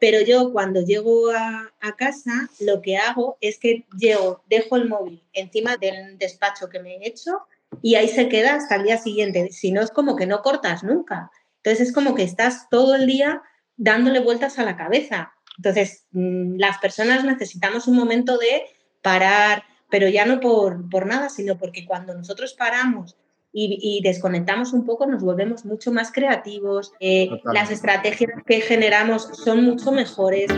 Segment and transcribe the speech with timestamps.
[0.00, 5.22] pero yo cuando llego a, casa lo que hago es que llego, dejo el móvil
[5.34, 7.42] encima del despacho que me he hecho
[7.82, 9.50] y ahí se queda hasta el día siguiente.
[9.52, 11.30] Si no es como que no cortas nunca.
[11.56, 13.42] Entonces es como que estás todo el día
[13.76, 15.32] dándole vueltas a la cabeza.
[15.58, 18.62] Entonces mm, las personas necesitamos un momento de
[19.02, 23.16] parar, pero ya no por, por nada, sino porque cuando nosotros paramos
[23.52, 29.64] y, desconectamos un poco, nos volvemos mucho más creativos, eh, las estrategias que generamos son
[29.64, 30.50] mucho mejores.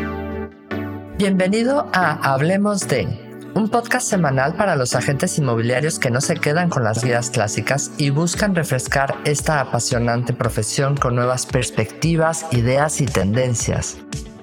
[1.16, 3.06] Bienvenido a Hablemos de,
[3.54, 7.92] un podcast semanal para los agentes inmobiliarios que no se quedan con las guías clásicas
[7.98, 13.98] y buscan refrescar esta apasionante profesión con nuevas perspectivas, ideas y tendencias.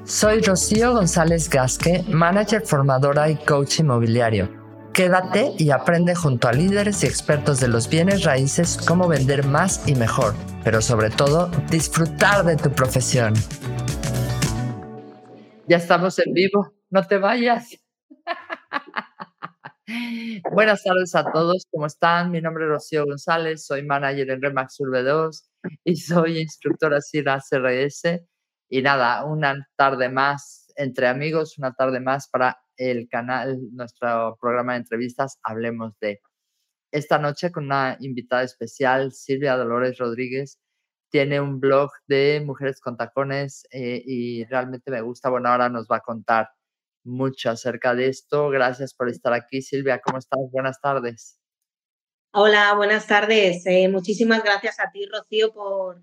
[0.06, 4.59] Soy Rocío González Gasque, manager formadora y coach inmobiliario
[4.94, 9.88] Quédate y aprende junto a líderes y expertos de los bienes raíces cómo vender más
[9.88, 13.34] y mejor, pero sobre todo disfrutar de tu profesión.
[15.68, 17.78] Ya estamos en vivo, no te vayas.
[20.52, 22.32] Buenas tardes a todos, ¿cómo están?
[22.32, 25.50] Mi nombre es Rocío González, soy manager en Remax Urbe 2
[25.84, 28.22] y soy instructora CIRA CRS.
[28.70, 34.74] Y nada, una tarde más entre amigos, una tarde más para el canal, nuestro programa
[34.74, 36.22] de entrevistas, hablemos de
[36.92, 40.60] esta noche con una invitada especial, Silvia Dolores Rodríguez.
[41.10, 45.30] Tiene un blog de mujeres con tacones eh, y realmente me gusta.
[45.30, 46.50] Bueno, ahora nos va a contar
[47.04, 48.50] mucho acerca de esto.
[48.50, 50.00] Gracias por estar aquí, Silvia.
[50.00, 50.40] ¿Cómo estás?
[50.52, 51.40] Buenas tardes.
[52.32, 53.66] Hola, buenas tardes.
[53.66, 56.02] Eh, muchísimas gracias a ti, Rocío, por,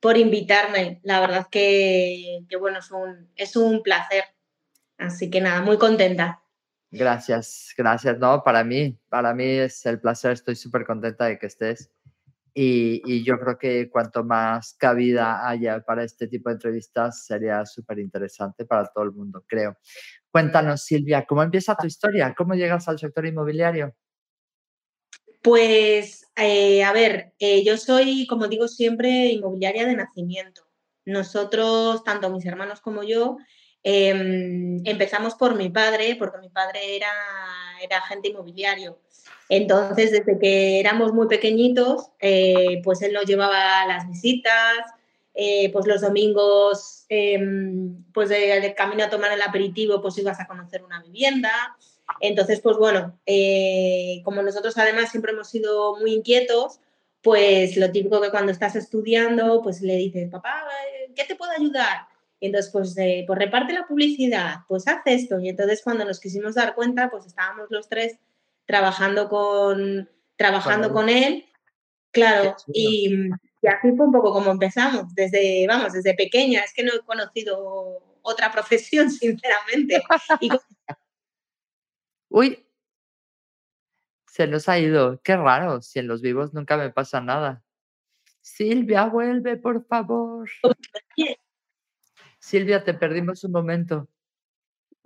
[0.00, 1.00] por invitarme.
[1.02, 4.24] La verdad que, que bueno, es un, es un placer
[5.02, 6.42] Así que nada, muy contenta.
[6.90, 8.18] Gracias, gracias.
[8.18, 11.90] No, para mí, para mí es el placer, estoy súper contenta de que estés.
[12.54, 17.98] Y, yo creo que cuanto más cabida haya para este tipo de entrevistas, sería súper
[17.98, 19.76] interesante para todo el mundo, creo.
[20.30, 22.34] Cuéntanos, Silvia, ¿cómo empieza tu historia?
[22.36, 23.94] ¿Cómo llegas al sector inmobiliario?
[25.42, 30.62] Pues, eh, a ver, eh, yo soy, como digo siempre, inmobiliaria de nacimiento.
[31.06, 33.38] Nosotros, tanto mis hermanos como yo,
[33.84, 37.12] Em, empezamos por mi padre, porque mi padre era,
[37.82, 38.98] era agente inmobiliario.
[39.48, 44.78] Entonces, desde que éramos muy pequeñitos, eh, pues él nos llevaba las visitas,
[45.34, 50.46] eh, pues los domingos, em, pues de, camino a tomar el aperitivo, pues ibas a
[50.46, 51.76] conocer una vivienda.
[52.20, 56.80] Entonces, pues bueno, eh, como nosotros además siempre hemos sido muy inquietos,
[57.22, 60.64] pues lo típico que cuando estás estudiando, pues le dices, papá,
[61.14, 62.11] ¿qué te puedo ayudar?
[62.42, 65.38] Y entonces, pues, pues reparte la publicidad, pues haz esto.
[65.38, 68.18] Y entonces cuando nos quisimos dar cuenta, pues estábamos los tres
[68.66, 71.46] trabajando con, trabajando con él.
[72.10, 73.30] Claro, y,
[73.62, 76.62] así fue un poco como empezamos, desde, vamos, desde pequeña.
[76.62, 80.02] Es que no he conocido otra profesión, sinceramente.
[82.28, 82.66] Uy,
[84.26, 85.22] se nos ha ido.
[85.22, 87.62] Qué raro, si en los vivos nunca me pasa nada.
[88.40, 90.50] Silvia, vuelve, por favor.
[92.52, 94.08] Silvia, te perdimos un momento.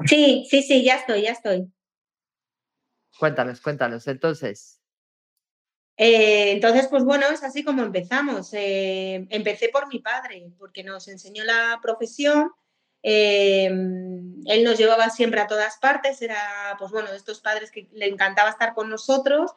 [0.04, 1.72] Sí, sí, sí, ya estoy, ya estoy.
[3.20, 4.08] Cuéntanos, cuéntanos.
[4.08, 4.80] Entonces.
[5.96, 8.52] Eh, entonces, pues bueno, es así como empezamos.
[8.52, 12.50] Eh, empecé por mi padre, porque nos enseñó la profesión.
[13.04, 17.88] Eh, él nos llevaba siempre a todas partes, era, pues bueno, de estos padres que
[17.92, 19.52] le encantaba estar con nosotros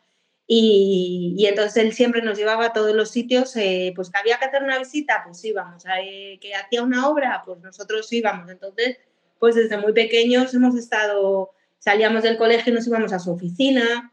[0.52, 4.46] y, entonces él siempre nos llevaba a todos los sitios, eh, pues que había que
[4.46, 8.50] hacer una visita, pues íbamos, eh, que hacía una obra, pues nosotros íbamos.
[8.50, 8.98] Entonces,
[9.38, 14.12] pues desde muy pequeños hemos estado, salíamos del colegio y nos íbamos a su oficina.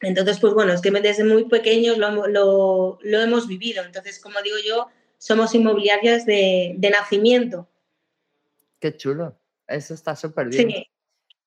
[0.00, 3.84] Entonces, pues bueno, es que desde muy pequeños lo, lo, lo hemos vivido.
[3.84, 4.88] Entonces, como digo yo,
[5.18, 7.68] somos inmobiliarias de, de nacimiento.
[8.80, 9.38] Qué chulo,
[9.68, 10.68] eso está súper bien.
[10.68, 10.86] Sí.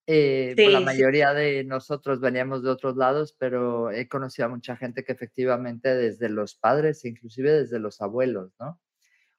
[0.05, 4.75] Eh, pues, la mayoría de nosotros veníamos de otros lados, pero he conocido a mucha
[4.75, 8.81] gente que efectivamente desde los padres, inclusive desde los abuelos, ¿no?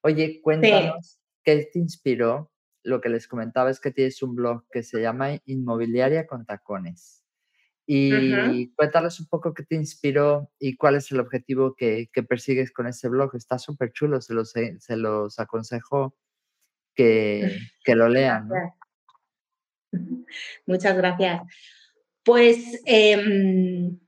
[0.00, 2.50] Oye, cuéntanos qué te inspiró.
[2.82, 7.22] Lo que les comentaba es que tienes un blog que se llama Inmobiliaria con Tacones.
[7.86, 12.72] Y cuéntanos un poco qué te inspiró y cuál es el objetivo que, que persigues
[12.72, 13.34] con ese blog.
[13.36, 16.16] Está súper chulo, se los, se los aconsejo
[16.94, 18.48] que, que lo lean.
[18.48, 18.54] ¿no?
[20.66, 21.42] Muchas gracias.
[22.24, 23.98] Pues, em,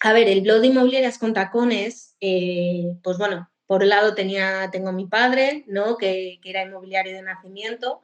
[0.00, 4.68] a ver, el blog de inmobiliarias con tacones, eh, pues bueno, por un lado tenía,
[4.70, 5.96] tengo a mi padre, ¿no?
[5.96, 8.00] Que, era inmobiliario de nacimiento,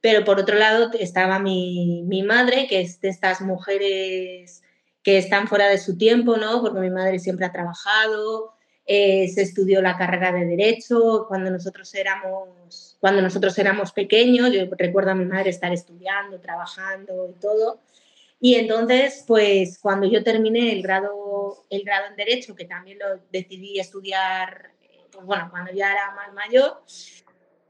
[0.00, 4.62] pero por otro lado estaba mi, mi, madre, que es de estas mujeres
[5.02, 6.62] que están fuera de su tiempo, ¿no?
[6.62, 8.53] Porque mi madre siempre ha trabajado,
[8.86, 14.64] eh, se estudió la carrera de Derecho, cuando nosotros éramos, cuando nosotros éramos pequeños, yo
[14.76, 17.80] recuerdo a mi madre estar estudiando, trabajando y todo.
[18.40, 23.20] Y entonces, pues cuando yo terminé el grado, el grado en Derecho, que también lo
[23.32, 26.82] decidí estudiar, eh, pues bueno, cuando ya era más mayor,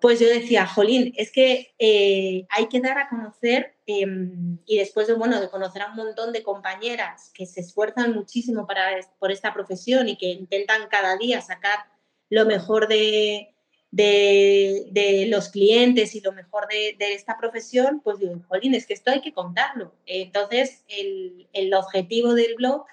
[0.01, 5.07] pues yo decía, Jolín, es que eh, hay que dar a conocer, em, y después
[5.07, 9.33] de, bueno, de conocer a un montón de compañeras que se esfuerzan muchísimo para, por
[9.33, 11.87] esta profesión y que intentan cada día sacar
[12.29, 13.55] lo mejor de,
[13.91, 19.11] de, los clientes y lo mejor de, esta profesión, pues digo, Jolín, es que esto
[19.11, 19.95] hay que contarlo.
[20.07, 22.85] Entonces, el, el objetivo del blog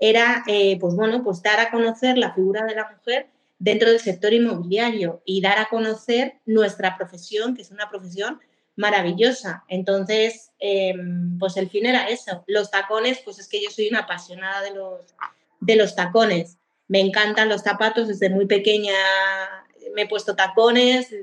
[0.00, 3.28] era, eh, pues bueno, pues dar a conocer la figura de la mujer
[3.58, 8.40] dentro del sector inmobiliario y dar a conocer nuestra profesión, que es una profesión
[8.76, 9.64] maravillosa.
[9.68, 12.44] Entonces, em, pues el fin era eso.
[12.46, 15.00] Los tacones, pues es que yo soy una apasionada de los,
[15.60, 16.58] de los tacones.
[16.86, 18.94] Me encantan los zapatos, desde muy pequeña
[19.94, 21.14] me he puesto tacones.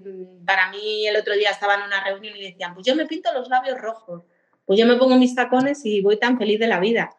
[0.46, 3.32] Para mí el otro día estaba en una reunión y decían, pues yo me pinto
[3.34, 4.24] los labios rojos.
[4.66, 7.16] Pues yo me pongo mis tacones y voy tan feliz de la vida.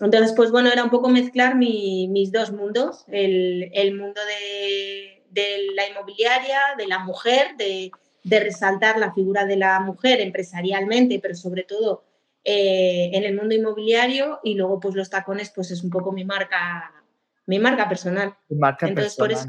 [0.00, 6.58] Entonces, pues bueno, era un poco mezclar mis dos mundos, el, mundo de, la inmobiliaria,
[6.78, 7.90] de la mujer, de,
[8.24, 12.04] resaltar la figura de la mujer empresarialmente, pero sobre todo
[12.44, 16.24] eh, en el mundo inmobiliario y luego pues los tacones pues es un poco mi
[16.24, 16.92] marca,
[17.46, 18.34] mi marca personal.
[18.48, 19.46] marca Entonces, por eso...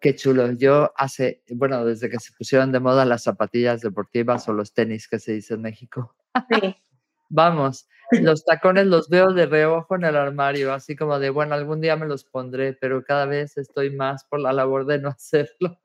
[0.00, 0.52] Qué chulo.
[0.52, 5.08] Yo hace, bueno, desde que se pusieron de moda las zapatillas deportivas o los tenis
[5.08, 6.14] que se dice en México.
[6.50, 6.76] Sí.
[7.30, 11.80] Vamos, los tacones los veo de reojo en el armario, así como de, bueno, algún
[11.80, 15.78] día me los pondré, pero cada vez estoy más por la labor de no hacerlo.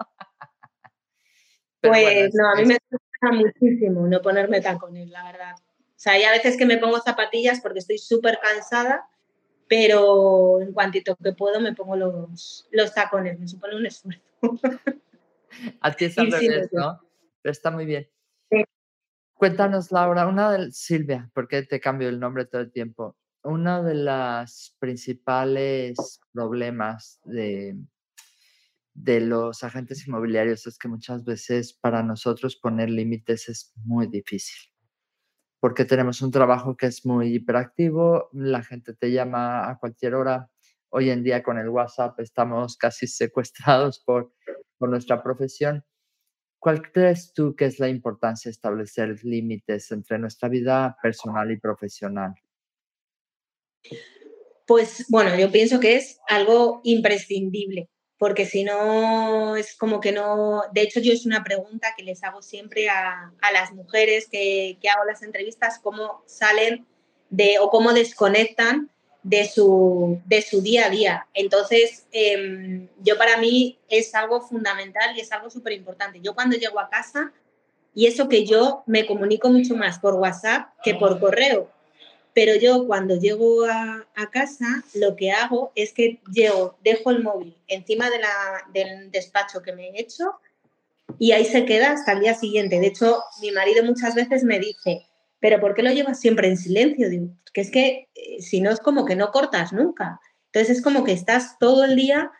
[1.81, 5.55] pues no, a mí me gusta muchísimo no ponerme tacones, la verdad.
[5.55, 9.09] O sea, hay a veces que me pongo zapatillas porque estoy súper cansada,
[9.67, 14.21] pero en cuantito que puedo me pongo los, los tacones, me supone un esfuerzo.
[15.81, 17.01] A ti es al revés, ¿no?
[17.41, 18.07] Pero está muy bien.
[19.39, 23.15] Cuéntanos, Laura, una de Silvia, porque te cambio el nombre todo el tiempo.
[23.41, 27.77] Uno de los principales problemas de,
[28.93, 34.73] de los agentes inmobiliarios es que muchas veces para nosotros poner límites es muy difícil,
[35.61, 40.51] porque tenemos un trabajo que es muy hiperactivo, la gente te llama a cualquier hora.
[40.89, 44.33] Hoy en día con el WhatsApp estamos casi secuestrados por,
[44.77, 45.85] por nuestra profesión
[46.59, 51.57] ¿Cuál crees tú que es la importancia de establecer límites entre nuestra vida personal y
[51.57, 52.33] profesional?
[54.67, 60.63] Pues bueno, yo pienso que es algo imprescindible, porque si no es como que no,
[60.73, 64.89] de hecho yo es una pregunta que les hago siempre a, las mujeres que, que,
[64.89, 66.85] hago las entrevistas, cómo salen
[67.29, 68.91] de o cómo desconectan
[69.23, 71.27] de su, de su día a día.
[71.33, 76.19] Entonces, em, yo para mí es algo fundamental y es algo súper importante.
[76.21, 77.33] Yo cuando llego a casa,
[77.93, 81.69] y eso que yo me comunico mucho más por WhatsApp que por correo,
[82.33, 87.55] pero yo cuando llego a, casa, lo que hago es que llego, dejo el móvil
[87.67, 88.29] encima de la,
[88.71, 90.39] del despacho que me he hecho
[91.17, 92.79] y ahí se queda hasta el día siguiente.
[92.79, 95.07] De hecho, mi marido muchas veces me dice,
[95.39, 97.09] pero ¿por qué lo llevas siempre en silencio?
[97.09, 100.19] Digo, que es que eh, si no es como que no cortas nunca.
[100.51, 102.31] Entonces es como que estás todo el día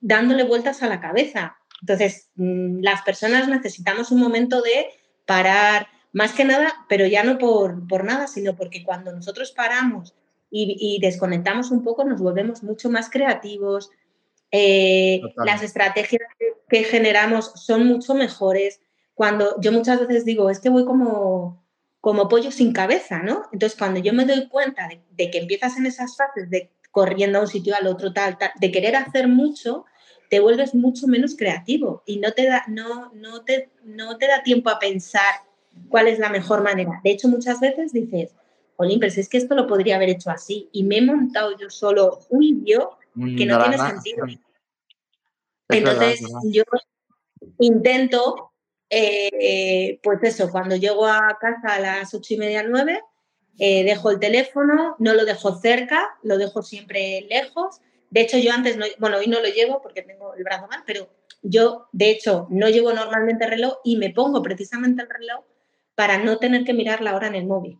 [0.00, 1.56] dándole vueltas a la cabeza.
[1.80, 4.86] Entonces, mm, las personas necesitamos un momento de
[5.26, 10.14] parar, más que nada, pero ya no por, por nada, sino porque cuando nosotros paramos
[10.50, 13.90] y, desconectamos un poco, nos volvemos mucho más creativos.
[14.50, 16.22] Eh, las estrategias
[16.68, 18.80] que generamos son mucho mejores.
[19.14, 21.62] Cuando yo muchas veces digo, es que voy como,
[22.00, 23.42] como pollo sin cabeza, ¿no?
[23.52, 27.42] Entonces, cuando yo me doy cuenta de, que empiezas en esas fases de corriendo a
[27.42, 29.84] un sitio al otro, tal, tal, de querer hacer mucho,
[30.30, 34.42] te vuelves mucho menos creativo y no te da, no, no te, no te da
[34.42, 35.34] tiempo a pensar
[35.88, 37.00] cuál es la mejor manera.
[37.02, 38.34] De hecho, muchas veces dices,
[38.76, 41.68] pero si es que esto lo podría haber hecho así y me he montado yo
[41.68, 42.96] solo un vídeo
[43.36, 44.26] que no tiene sentido.
[45.68, 46.62] Entonces, yo
[47.58, 48.52] intento
[48.90, 53.02] eh, pues eso, cuando llego a casa a las ocho y media, nueve,
[53.58, 57.80] eh, dejo el teléfono, no lo dejo cerca, lo dejo siempre lejos.
[58.10, 60.82] De hecho, yo antes, no, bueno, hoy no lo llevo porque tengo el brazo mal,
[60.86, 61.08] pero
[61.42, 65.44] yo, de hecho, no llevo normalmente reloj y me pongo precisamente el reloj
[65.94, 67.78] para no tener que mirar la hora en el móvil.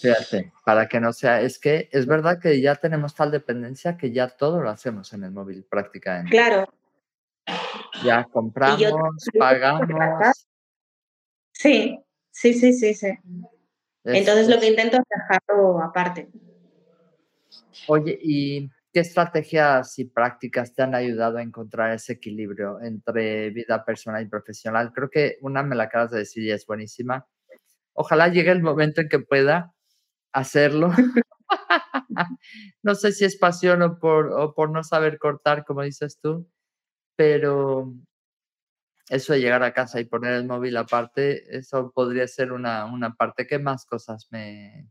[0.00, 4.12] Fíjate, para que no sea, es que es verdad que ya tenemos tal dependencia que
[4.12, 6.30] ya todo lo hacemos en el móvil prácticamente.
[6.30, 6.72] Claro,
[8.04, 10.46] ya compramos, pagamos.
[11.52, 11.98] Sí,
[12.30, 13.08] sí, sí, sí, sí.
[14.04, 16.28] Entonces lo que intento es dejarlo aparte.
[17.86, 23.84] Oye, y ¿Qué estrategias y prácticas te han ayudado a encontrar ese equilibrio entre vida
[23.84, 24.92] personal y profesional?
[24.94, 27.26] Creo que una me la acabas de decir y es buenísima.
[27.92, 29.74] Ojalá llegue el momento en que pueda
[30.32, 30.90] hacerlo.
[32.82, 36.48] no sé si es pasión o por, o por no saber cortar, como dices tú,
[37.18, 37.92] pero
[39.08, 43.14] eso de llegar a casa y poner el móvil aparte, eso podría ser una, una
[43.14, 43.44] parte.
[43.44, 44.86] ¿Qué más cosas me...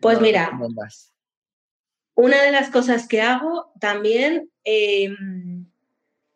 [0.00, 0.50] Pues mira,
[2.14, 5.66] una de las cosas que hago también, em,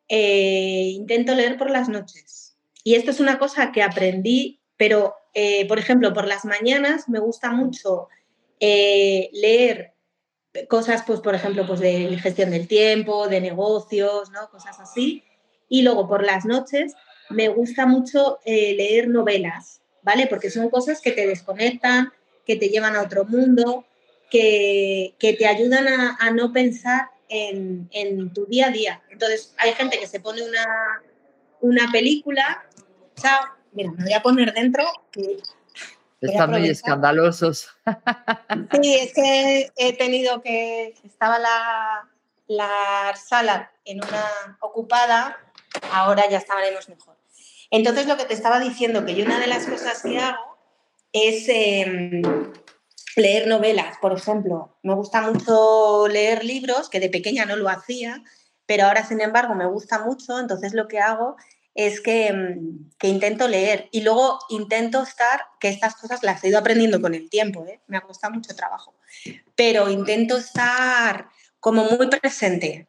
[0.09, 2.59] eh, intento leer por las noches.
[2.85, 7.19] Y esto es una cosa que aprendí, pero, eh, por ejemplo, por las mañanas me
[7.19, 8.09] gusta mucho
[8.61, 9.96] eh, leer
[10.69, 14.49] cosas, pues, por ejemplo, pues de gestión del tiempo, de negocios, ¿no?
[14.51, 15.25] Cosas así.
[15.69, 16.95] Y luego por las noches
[17.31, 20.27] me gusta mucho leer novelas, ¿vale?
[20.27, 22.13] Porque son cosas que te desconectan,
[22.47, 23.85] que te llevan a otro mundo
[24.31, 29.03] que, te ayudan a, no pensar en, tu día a día.
[29.11, 31.03] Entonces, hay gente que se pone una,
[31.61, 32.65] una película,
[33.21, 35.39] chao, mira, me voy a poner dentro que...
[36.21, 37.69] Están muy escandalosos.
[38.81, 40.95] Sí, es que he tenido que...
[41.05, 42.09] Estaba la,
[42.47, 45.39] la sala en una ocupada,
[45.93, 47.17] ahora ya estaremos mejor.
[47.71, 50.59] Entonces, lo que te estaba diciendo, que yo una de las cosas que hago
[51.13, 51.47] es...
[51.49, 52.23] Em,
[53.17, 54.77] leer novelas, por ejemplo.
[54.83, 58.23] Me gusta mucho leer libros, que de pequeña no lo hacía,
[58.67, 61.37] pero ahora, sin embargo, me gusta mucho, entonces lo que hago
[61.77, 66.59] es que, mm, intento leer y luego intento estar, que estas cosas las he ido
[66.59, 67.81] aprendiendo con el tiempo, ¿eh?
[67.87, 68.95] me ha costado mucho trabajo,
[69.55, 71.29] pero intento estar
[71.61, 72.89] como muy presente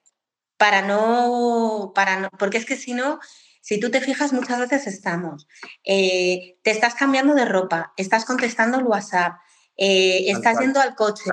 [0.56, 3.20] para no, para no, porque es que si no,
[3.62, 5.48] si tú te fijas, muchas veces estamos,
[5.84, 9.34] eh, te estás cambiando de ropa, estás contestando el WhatsApp,
[9.75, 11.29] eh, estás yendo al coche,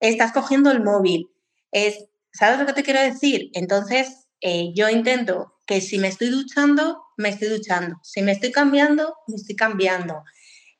[0.00, 1.30] estás cogiendo el móvil.
[1.70, 3.50] Es, ¿Sabes lo que te quiero decir?
[3.52, 4.26] Entonces,
[4.74, 7.98] yo intento que si me estoy duchando, me estoy duchando.
[8.02, 10.24] Si me estoy cambiando, me estoy cambiando.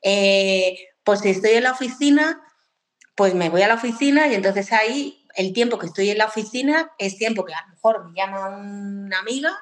[0.02, 2.42] Eh, pues si estoy en la oficina,
[3.14, 6.26] pues me voy a la oficina y entonces ahí el tiempo que estoy en la
[6.26, 9.56] oficina es tiempo que a lo mejor me llama una amiga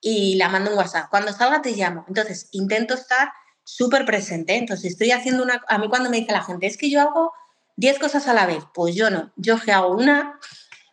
[0.00, 1.10] y la mando un WhatsApp.
[1.10, 2.04] Cuando salga te llamo.
[2.08, 3.30] Entonces intento estar
[3.64, 4.56] súper presente.
[4.56, 5.62] Entonces, estoy haciendo una...
[5.68, 7.32] A mí cuando me dice la gente, es que yo hago
[7.76, 10.40] 10 cosas a la vez, pues yo no, yo que hago una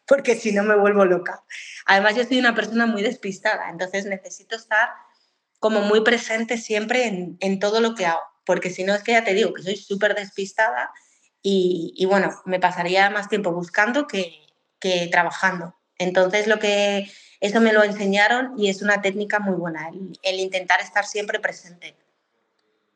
[0.08, 1.44] porque si no me vuelvo loca.
[1.86, 4.90] Además, yo soy una persona muy despistada, entonces necesito estar
[5.60, 9.24] como muy presente siempre en, todo lo que hago, porque si no es que ya
[9.24, 10.92] te digo que soy súper despistada
[11.42, 14.42] y, bueno, me pasaría más tiempo buscando que,
[15.12, 15.76] trabajando.
[15.98, 17.10] Entonces, lo que
[17.40, 19.90] eso me lo enseñaron y es una técnica muy buena,
[20.22, 21.96] el intentar estar siempre presente.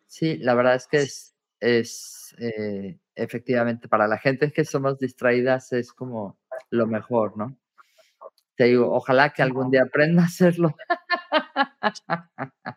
[0.06, 5.72] Sí, la verdad es que es, es eh, efectivamente para la gente que somos distraídas
[5.74, 6.38] es como
[6.70, 7.58] lo mejor, ¿no?
[8.56, 10.76] Te digo, ojalá que algún día aprenda a hacerlo.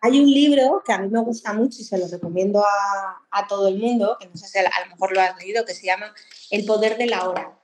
[0.01, 3.69] Hay un libro que a mí me gusta mucho y se lo recomiendo a, todo
[3.69, 6.15] el mundo, que no sé si a lo mejor lo has leído, que se llama
[6.51, 7.59] El poder de la hora.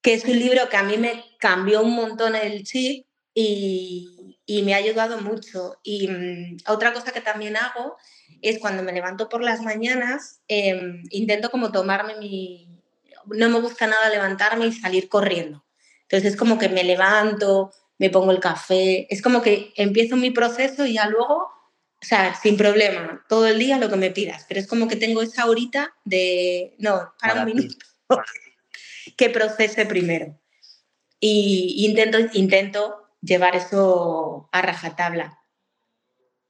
[0.00, 4.62] Que es un libro que a mí me cambió un montón el chip y, y
[4.62, 5.78] me ha ayudado mucho.
[5.82, 7.96] Y mm, otra cosa que también hago
[8.42, 12.75] es cuando me levanto por las mañanas, em, intento como tomarme mi...
[13.28, 15.64] No me gusta nada levantarme y salir corriendo.
[16.02, 20.30] Entonces es como que me levanto, me pongo el café, es como que empiezo mi
[20.30, 24.44] proceso y ya luego, o sea, sin problema, todo el día lo que me pidas,
[24.48, 27.76] pero es como que tengo esa horita de, no, para, un minuto,
[29.16, 30.38] que procese primero.
[31.18, 35.38] Y intento, intento llevar eso a rajatabla.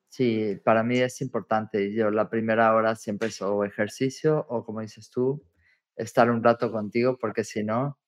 [0.08, 1.92] Sí, para mí es importante.
[1.92, 5.44] Yo la primera hora siempre es o ejercicio o como dices tú,
[5.96, 7.98] estar un rato contigo porque si no,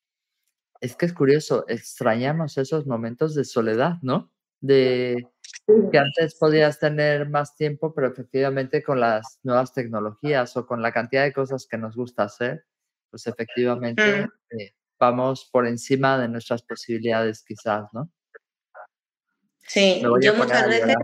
[0.81, 4.33] es que es curioso, extrañamos esos momentos de soledad, ¿no?
[4.61, 5.27] De
[5.91, 10.93] que antes podías tener más tiempo, pero efectivamente con las nuevas tecnologías o con la
[10.93, 12.65] cantidad de cosas que nos gusta hacer,
[13.11, 14.61] pues efectivamente mm.
[14.61, 18.11] eh, vamos por encima de nuestras posibilidades quizás, ¿no?
[19.67, 20.97] Sí, yo muchas veces...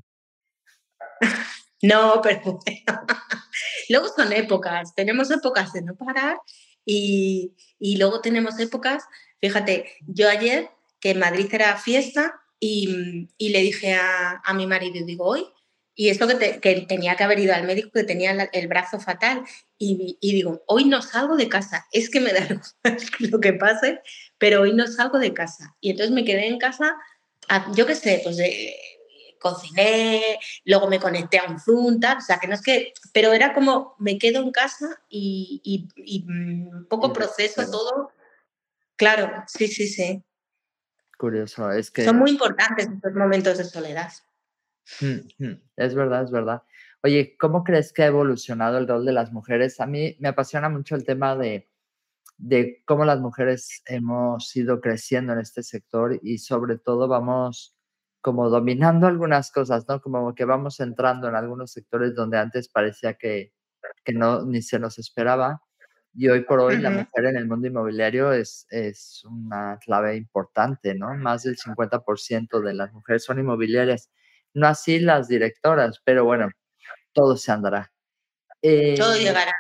[1.82, 2.58] no, pero
[3.88, 6.38] luego son épocas, tenemos épocas de no parar
[6.84, 7.54] y,
[7.98, 9.04] luego tenemos épocas,
[9.40, 10.68] fíjate, yo ayer
[11.00, 15.46] que en Madrid era fiesta y, le dije a, mi marido, digo, hoy,
[15.96, 19.44] y esto que, tenía que haber ido al médico, que tenía el brazo fatal,
[19.78, 22.46] y, y, digo, hoy no salgo de casa, es que me da
[23.18, 24.00] lo que pase,
[24.38, 25.76] pero hoy no salgo de casa.
[25.80, 26.96] Y entonces me quedé en casa
[27.74, 28.38] yo qué sé, pues
[29.44, 33.34] cociné, luego me conecté a un Zoom, tal, o sea, que no es que, pero
[33.34, 35.86] era como me quedo en casa y,
[36.26, 38.10] un mm, poco proceso todo.
[38.96, 40.24] Claro, sí, sí, sí.
[41.18, 42.06] Curioso, es que...
[42.06, 44.10] Son muy importantes estos momentos de soledad.
[45.76, 46.62] Es verdad, es verdad.
[47.02, 49.78] Oye, ¿cómo crees que ha evolucionado el rol de las mujeres?
[49.78, 51.68] A mí me apasiona mucho el tema de,
[52.38, 57.74] de cómo las mujeres hemos ido creciendo en este sector y sobre todo vamos
[58.25, 60.00] como dominando algunas cosas, ¿no?
[60.00, 63.52] Como que vamos entrando en algunos sectores donde antes parecía que,
[64.02, 65.61] que no ni se nos esperaba.
[66.14, 70.95] Y hoy por hoy la mujer en el mundo inmobiliario es, es una clave importante,
[70.95, 71.14] ¿no?
[71.16, 74.11] Más del 50% de las mujeres son inmobiliarias.
[74.54, 76.49] No así las directoras, pero bueno,
[77.12, 77.93] todo se andará.
[78.62, 78.71] todo
[79.16, 79.54] eh, llegará.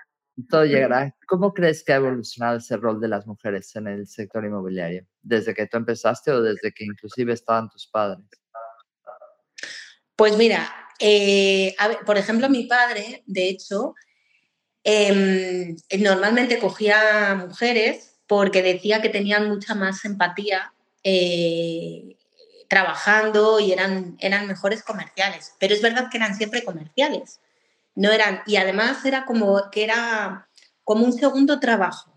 [0.48, 1.14] Todo llegará.
[1.26, 5.06] ¿Cómo crees que ha evolucionado ese rol de las mujeres en el sector inmobiliario?
[5.20, 8.24] ¿Desde que tú empezaste o desde que inclusive estaban tus padres?
[10.16, 11.74] Pues mira, eh,
[12.06, 13.94] por ejemplo, mi padre, de hecho,
[14.84, 22.16] Em, normalmente cogía mujeres porque decía que tenían mucha más empatía eh,
[22.68, 25.54] trabajando y eran, eran mejores comerciales.
[25.58, 27.40] Pero es verdad que eran siempre comerciales.
[27.94, 30.48] No eran, y además era como que era
[30.84, 32.12] como un segundo trabajo.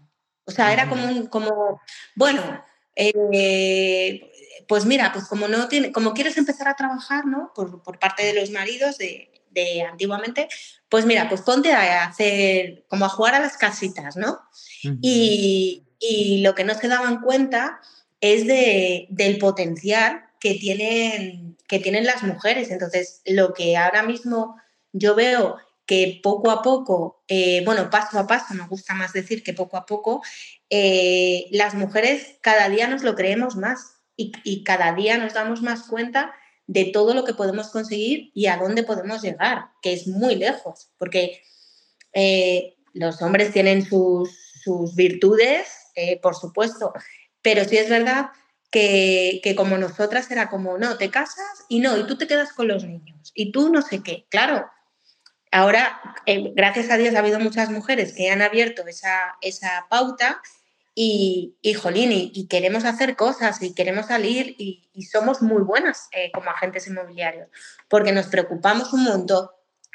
[0.46, 1.82] O sea, era como como,
[2.16, 2.64] bueno,
[2.96, 4.32] eh,
[4.68, 7.52] pues mira, pues como no tiene, como quieres empezar a trabajar, ¿no?
[7.56, 10.48] Por, por parte de los maridos de, de antiguamente,
[10.90, 14.40] pues mira, pues ponte a hacer, como a jugar a las casitas, ¿no?
[15.02, 15.84] y,
[16.44, 17.82] lo que no se daban cuenta
[18.22, 22.70] es de, del potencial que tienen, que tienen las mujeres.
[22.70, 24.56] Entonces, lo que ahora mismo
[24.94, 25.58] yo veo
[25.88, 29.76] que poco a poco, eh, bueno, paso a paso, me gusta más decir que poco
[29.76, 30.22] a poco,
[30.70, 35.84] eh, las mujeres cada día nos lo creemos más y, cada día nos damos más
[35.84, 36.34] cuenta
[36.66, 40.90] de todo lo que podemos conseguir y a dónde podemos llegar, que es muy lejos,
[40.98, 41.42] porque
[42.14, 44.44] eh, los hombres tienen sus,
[44.96, 46.92] virtudes, eh, por supuesto,
[47.42, 48.32] pero sí es verdad
[48.70, 52.68] que, como nosotras era como, no, te casas y no, y tú te quedas con
[52.68, 54.70] los niños, y tú no sé qué, claro.
[55.50, 60.42] Ahora, eh, gracias a Dios, ha habido muchas mujeres que han abierto esa, esa pauta
[61.00, 66.32] y, y jolín, y, queremos hacer cosas y queremos salir y, somos muy buenas eh,
[66.34, 67.50] como agentes inmobiliarios,
[67.88, 69.48] porque nos preocupamos un montón,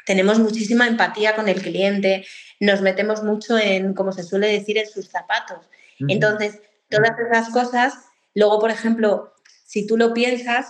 [0.07, 2.25] tenemos muchísima empatía con el cliente,
[2.61, 5.67] nos metemos mucho en, como se suele decir, en sus zapatos.
[6.07, 7.95] Entonces, todas esas cosas,
[8.37, 9.35] luego, por ejemplo,
[9.67, 10.69] si tú lo piensas,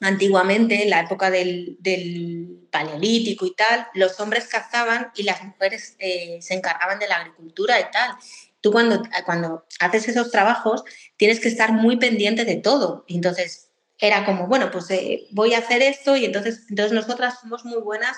[0.00, 5.94] antiguamente, en la época del, del, paleolítico y tal, los hombres cazaban y las mujeres
[6.00, 8.16] eh, se encargaban de la agricultura y tal
[8.64, 10.84] tú cuando, cuando haces esos trabajos
[11.18, 13.04] tienes que estar muy pendiente de todo.
[13.08, 17.66] Entonces era como, bueno, pues eh, voy a hacer esto y entonces, entonces nosotras somos
[17.66, 18.16] muy buenas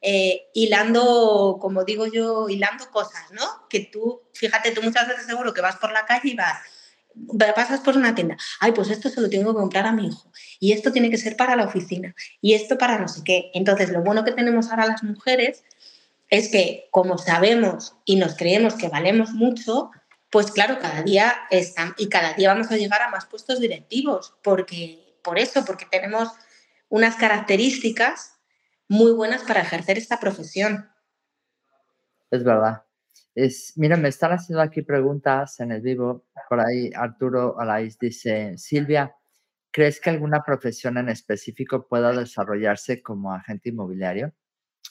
[0.00, 3.44] eh, hilando, como digo yo, hilando cosas, ¿no?
[3.68, 6.58] Que tú, fíjate, tú muchas veces seguro que vas por la calle y vas,
[7.54, 10.32] pasas por una tienda, ay, pues esto se lo tengo que comprar a mi hijo,
[10.58, 13.50] y esto tiene que ser para la oficina, y esto para no sé qué.
[13.52, 15.62] Entonces, lo bueno que tenemos ahora las mujeres
[16.32, 19.90] es que como sabemos y nos creemos que valemos mucho,
[20.30, 24.34] pues claro, cada día están y cada día vamos a llegar a más puestos directivos,
[24.42, 26.30] porque por eso, porque tenemos
[26.88, 28.40] unas características
[28.88, 30.88] muy buenas para ejercer esta profesión.
[32.30, 32.82] Es verdad.
[33.34, 36.24] Es, mira, me están haciendo aquí preguntas en el vivo.
[36.48, 39.14] Por ahí Arturo Alaiz dice, Silvia,
[39.70, 44.32] ¿crees que alguna profesión en específico pueda desarrollarse como agente inmobiliario?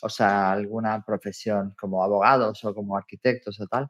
[0.02, 3.90] O sea, alguna profesión como abogados o como arquitectos o tal,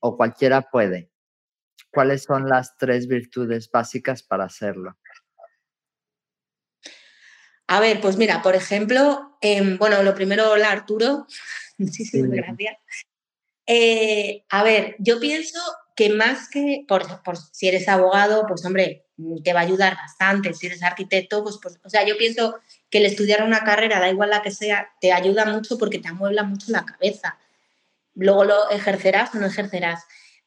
[0.00, 1.10] o cualquiera puede.
[1.90, 4.96] ¿Cuáles son las tres virtudes básicas para hacerlo?
[7.66, 11.26] A ver, pues mira, por ejemplo, em, bueno, lo primero, hola Arturo,
[11.78, 12.78] muchísimas gracias.
[13.66, 15.60] Eh, a ver, yo pienso
[15.94, 17.04] que más que, por,
[17.52, 19.06] si eres abogado, pues hombre,
[19.44, 20.54] te va a ayudar bastante.
[20.54, 22.54] Si eres arquitecto, pues, pues, o sea, yo pienso
[22.90, 26.08] que el estudiar una carrera, da igual la que sea, te ayuda mucho porque te
[26.08, 27.38] amuebla mucho la cabeza.
[28.14, 30.04] Luego lo ejercerás o no ejercerás.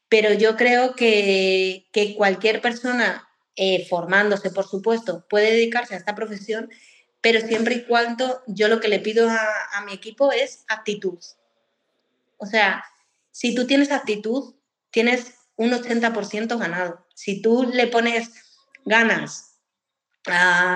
[0.08, 6.70] Pero yo creo que, cualquier persona eh, formándose, por supuesto, puede dedicarse a esta profesión,
[7.20, 11.18] pero siempre y cuando yo lo que le pido a, a mi equipo es actitud.
[12.38, 12.84] O sea,
[13.30, 14.54] si tú tienes actitud,
[14.90, 17.06] tienes un 80% ganado.
[17.14, 18.30] Si tú le pones
[18.84, 19.51] ganas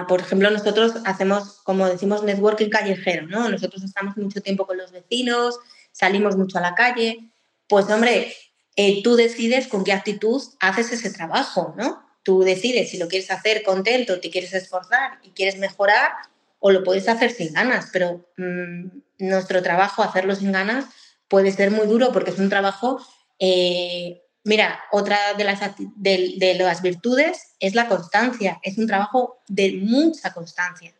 [0.08, 3.48] por ejemplo, nosotros hacemos, como decimos, networking callejero, ¿no?
[3.48, 5.58] Nosotros estamos mucho tiempo con los vecinos,
[5.92, 7.30] salimos mucho a la calle.
[7.68, 8.34] Pues, hombre,
[8.76, 12.04] eh, tú decides con qué actitud haces ese trabajo, ¿no?
[12.22, 16.12] Tú decides si lo quieres hacer contento, te quieres esforzar y quieres mejorar,
[16.58, 20.86] o lo puedes hacer sin ganas, pero mm, nuestro trabajo, hacerlo sin ganas,
[21.28, 23.00] puede ser muy duro porque es un trabajo,
[23.38, 29.72] eh, mira, otra de las, de, las virtudes es la constancia, es un trabajo de
[29.82, 30.94] mucha constancia.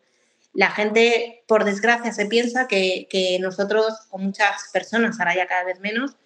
[0.53, 5.65] La gente, por desgracia, se piensa que, que nosotros, o muchas personas, ahora ya cada
[5.65, 6.17] vez menos,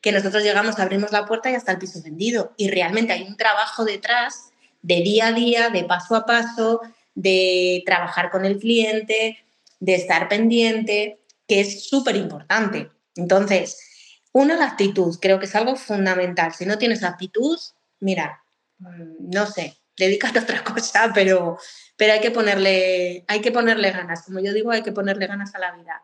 [0.00, 2.54] que nosotros llegamos, abrimos la puerta y hasta el piso vendido.
[2.56, 6.80] Y realmente hay un trabajo detrás de día a día, de paso a paso,
[7.14, 9.38] de trabajar con el cliente,
[9.80, 12.88] de estar pendiente, que es súper importante.
[13.16, 13.89] Entonces,
[14.32, 16.54] una, la actitud, creo que es algo fundamental.
[16.54, 17.58] Si no tienes actitud,
[17.98, 18.42] mira,
[18.78, 21.58] mm, no sé, dedícate a otra cosa, pero,
[21.96, 24.22] pero hay, que ponerle, hay que ponerle ganas.
[24.24, 26.02] Como yo digo, hay que ponerle ganas a la vida.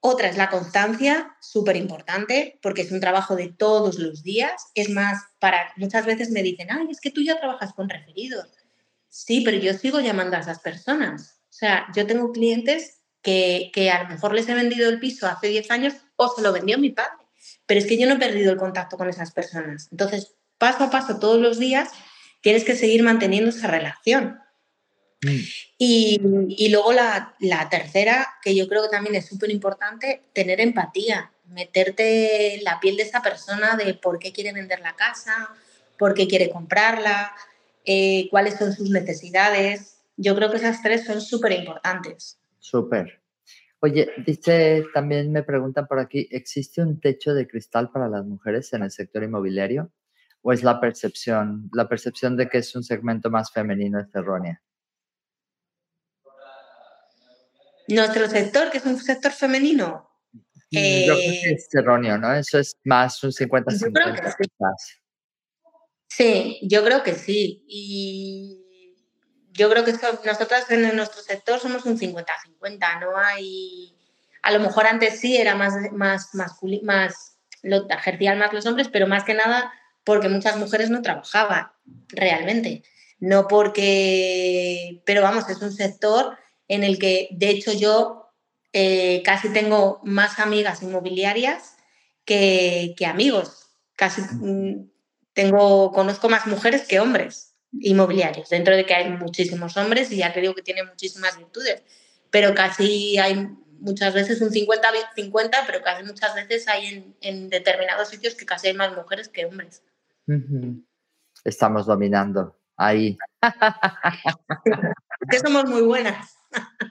[0.00, 4.68] Otra es la constancia, súper importante, porque es un trabajo de todos los días.
[4.74, 8.46] Es más, para muchas veces me dicen, ay, es que tú ya trabajas con referidos.
[9.08, 11.40] Sí, pero yo sigo llamando a esas personas.
[11.50, 15.26] O sea, yo tengo clientes que, que a lo mejor les he vendido el piso
[15.26, 17.24] hace 10 años o se lo vendió mi padre.
[17.64, 19.88] Pero es que yo no he perdido el contacto con esas personas.
[19.90, 21.90] Entonces, paso a paso, todos los días,
[22.42, 24.38] tienes que seguir manteniendo esa relación.
[25.22, 25.38] Mm.
[25.78, 27.34] Y, luego la,
[27.70, 32.96] tercera, que yo creo que también es súper importante, tener empatía, meterte en la piel
[32.96, 35.50] de esa persona de por qué quiere vender la casa,
[35.96, 37.32] por qué quiere comprarla,
[37.84, 39.98] eh, cuáles son sus necesidades.
[40.16, 42.38] Yo creo que esas tres son súper importantes.
[42.58, 43.20] Súper.
[43.80, 48.72] Oye, dice, también me preguntan por aquí, ¿existe un techo de cristal para las mujeres
[48.72, 49.92] en el sector inmobiliario?
[50.42, 54.60] ¿O es la percepción, la percepción de que es un segmento más femenino es errónea?
[57.88, 60.10] Nuestro sector, que es un sector femenino.
[60.70, 62.34] Yo creo que eh, es erróneo, ¿no?
[62.34, 64.74] Eso es más un 50-50.
[66.08, 67.64] Sí, yo creo que sí.
[67.66, 68.67] Y
[69.58, 69.92] yo creo que
[70.24, 73.94] nosotras en nuestro sector somos un 50-50, no hay...
[74.42, 78.88] A lo mejor antes sí era más, más masculino, más, lo ejercían más los hombres,
[78.88, 79.72] pero más que nada
[80.04, 81.72] porque muchas mujeres no trabajaban
[82.10, 82.84] realmente.
[83.18, 88.30] No porque, pero vamos, es un sector en el que, de hecho, yo
[88.72, 91.74] eh, casi tengo más amigas inmobiliarias
[92.24, 93.70] que, que amigos.
[93.96, 94.88] Casi mm,
[95.32, 100.32] tengo, conozco más mujeres que hombres inmobiliarios, dentro de que hay muchísimos hombres y ya
[100.32, 101.82] te digo que tienen muchísimas virtudes,
[102.30, 103.48] pero casi hay
[103.80, 108.74] muchas veces un 50-50, pero casi muchas veces hay en, determinados sitios que casi hay
[108.74, 109.82] más mujeres que hombres.
[111.44, 113.16] Estamos dominando ahí.
[115.30, 116.36] que somos muy buenas.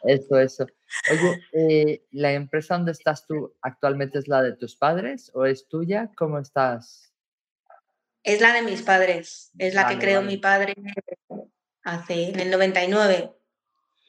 [0.04, 0.66] Eso, eso.
[1.12, 5.68] Oye, eh, ¿la empresa donde estás tú actualmente es la de tus padres o es
[5.68, 6.12] tuya?
[6.16, 7.07] ¿Cómo estás?
[8.24, 10.76] Es la de mis padres, es la que creó mi padre
[11.84, 13.32] hace en el 99.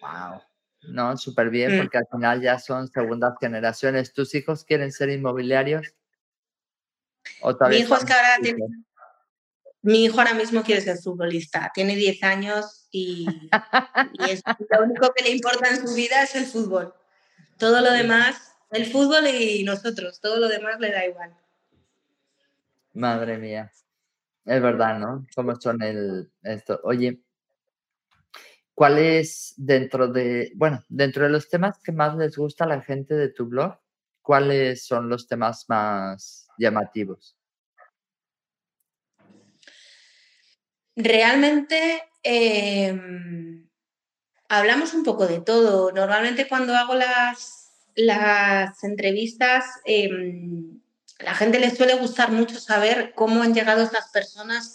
[0.00, 0.42] Wow.
[0.82, 1.78] No, súper bien, mm.
[1.78, 4.12] porque al final ya son segundas generaciones.
[4.12, 5.94] ¿Tus hijos quieren ser inmobiliarios?
[7.68, 8.64] mi hijo es que ahora tiene,
[9.82, 11.70] mi hijo ahora mismo quiere ser futbolista.
[11.74, 13.26] Tiene 10 años y,
[14.28, 16.94] es, lo único que le importa en su vida es el fútbol.
[17.58, 21.34] Todo lo demás, el fútbol y nosotros, todo lo demás le da igual.
[22.92, 23.72] Madre mía.
[24.44, 25.26] Es verdad, ¿no?
[25.34, 26.80] ¿Cómo son el, esto?
[26.84, 27.20] Oye,
[28.74, 32.80] ¿cuál es dentro de, bueno, dentro de los temas que más les gusta a la
[32.80, 33.78] gente de tu blog,
[34.22, 37.36] cuáles son los temas más llamativos?
[40.96, 43.68] Realmente em,
[44.48, 45.92] hablamos un poco de todo.
[45.92, 50.80] Normalmente cuando hago las, las entrevistas, em,
[51.18, 54.72] la gente le suele gustar mucho saber cómo han llegado estas personas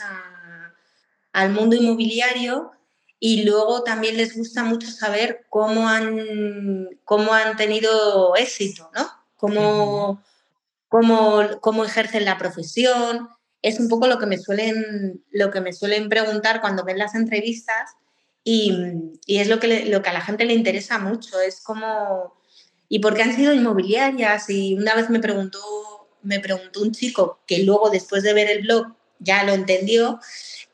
[1.31, 2.71] al mundo inmobiliario
[3.19, 9.09] y luego también les gusta mucho saber cómo han, cómo han tenido éxito, ¿no?
[9.37, 10.21] Cómo,
[10.89, 13.29] cómo, ejercen la profesión.
[13.61, 17.15] Es un poco lo que me suelen, lo que me suelen preguntar cuando ven las
[17.15, 17.91] entrevistas
[18.43, 18.77] y,
[19.25, 21.39] es lo que, lo que a la gente le interesa mucho.
[21.39, 22.33] Es como,
[22.89, 24.49] ¿y por qué han sido inmobiliarias?
[24.49, 25.59] Y una vez me preguntó
[26.23, 28.87] me preguntó un chico que luego después de ver el blog
[29.19, 30.19] ya lo entendió,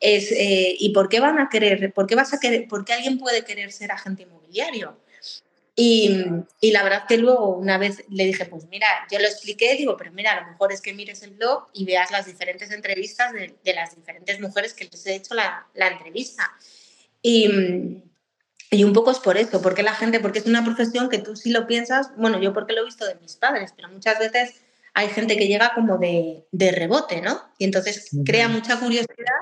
[0.00, 2.94] es eh, ¿y por qué van a querer, por qué vas a querer, por qué
[2.94, 4.96] alguien puede querer ser agente inmobiliario?
[5.76, 6.26] Y,
[6.60, 9.96] y, la verdad que luego una vez le dije, pues mira, yo lo expliqué, digo,
[9.96, 13.32] pero mira, a lo mejor es que mires el blog y veas las diferentes entrevistas
[13.32, 16.52] de, de las diferentes mujeres que les he hecho la, la entrevista.
[17.22, 18.02] Y,
[18.70, 21.34] y, un poco es por eso, porque la gente, porque es una profesión que tú
[21.34, 24.60] sí lo piensas, bueno, yo porque lo he visto de mis padres, pero muchas veces
[24.94, 27.40] hay gente que llega como de, rebote, ¿no?
[27.58, 29.40] Y entonces crea mucha curiosidad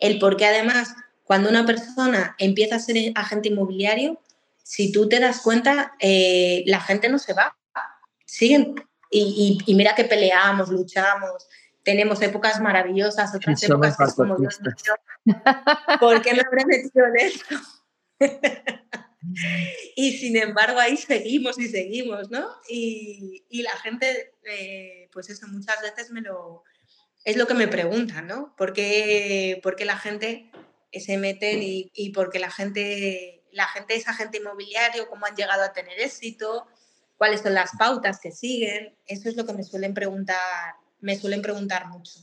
[0.00, 4.20] el por qué además cuando una persona empieza a ser agente inmobiliario,
[4.62, 7.56] si tú te das cuenta, eh, la gente no se va.
[8.24, 8.74] Siguen.
[9.10, 11.48] Y, mira que peleamos, luchamos,
[11.82, 14.60] tenemos épocas maravillosas, otras épocas como Dios
[16.00, 17.56] ¿Por qué me habré metido en esto?
[19.94, 22.46] y sin embargo ahí seguimos y seguimos, ¿no?
[22.68, 26.62] Y, la gente, eh, pues eso, muchas veces me lo...
[27.24, 28.54] Es lo que me preguntan, ¿no?
[28.56, 30.50] ¿Por qué, la gente
[30.92, 35.34] se mete y, y por qué la gente, la gente es agente inmobiliario, cómo han
[35.34, 36.66] llegado a tener éxito,
[37.16, 38.96] cuáles son las pautas que siguen?
[39.06, 42.20] Eso es lo que me suelen preguntar, me suelen preguntar mucho.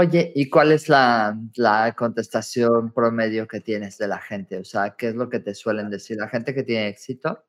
[0.00, 1.36] Oye, ¿y cuál es la,
[1.94, 4.56] contestación promedio que tienes de la gente?
[4.56, 6.16] O sea, ¿qué es lo que te suelen decir?
[6.16, 7.44] La gente que tiene éxito,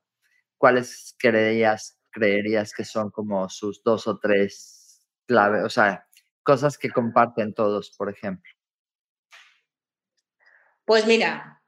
[0.58, 5.64] ¿cuáles creerías, creerías que son como sus dos o tres claves?
[5.64, 6.06] O sea,
[6.44, 8.52] cosas que comparten todos, por ejemplo.
[10.84, 11.64] Pues mira,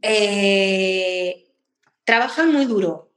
[0.00, 1.52] eh,
[2.04, 3.12] trabajan muy duro.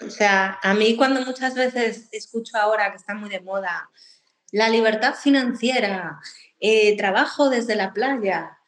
[0.00, 3.90] O sea, a mí cuando muchas veces escucho ahora que está muy de moda
[4.52, 6.20] la libertad financiera,
[6.60, 8.58] eh, trabajo desde la playa.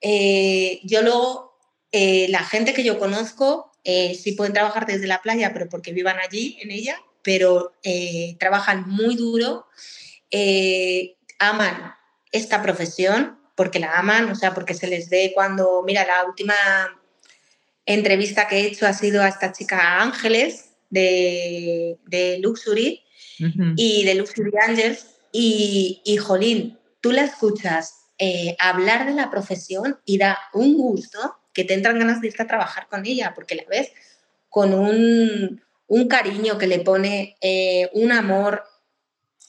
[0.00, 1.58] Eh, yo luego,
[1.90, 6.18] eh, la gente que yo conozco, sí pueden trabajar desde la playa, pero porque vivan
[6.18, 7.72] allí, en ella, pero
[8.40, 9.68] trabajan muy duro,
[11.38, 11.94] aman
[12.32, 16.56] esta profesión, porque la aman, o sea, porque se les ve cuando, mira, la última
[17.86, 23.05] entrevista que he hecho ha sido a esta chica Ángeles de, de Luxury,
[23.76, 25.06] y de Luxury Angels.
[25.32, 31.36] Y, y jolín, tú la escuchas eh, hablar de la profesión y da un gusto
[31.52, 33.92] que te entran ganas de irte a trabajar con ella, porque la ves
[34.48, 38.64] con un, un cariño que le pone, eh, un amor.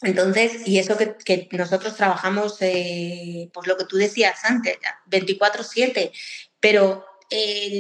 [0.02, 4.78] Entonces, y eso que, nosotros trabajamos, eh, pues lo que tú decías antes,
[5.10, 6.12] 24/7,
[6.60, 7.06] pero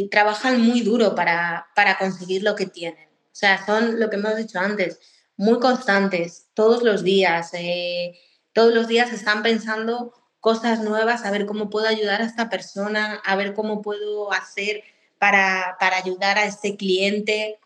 [0.10, 3.08] trabajan muy duro para, para conseguir lo que tienen.
[3.10, 5.00] O sea, son lo que hemos dicho antes,
[5.38, 7.52] muy constantes, todos los días.
[7.54, 8.20] Eh,
[8.54, 13.22] todos los días están pensando cosas nuevas, a ver cómo puedo ayudar a esta persona,
[13.24, 14.84] a ver cómo puedo hacer
[15.20, 17.60] para, ayudar a este cliente.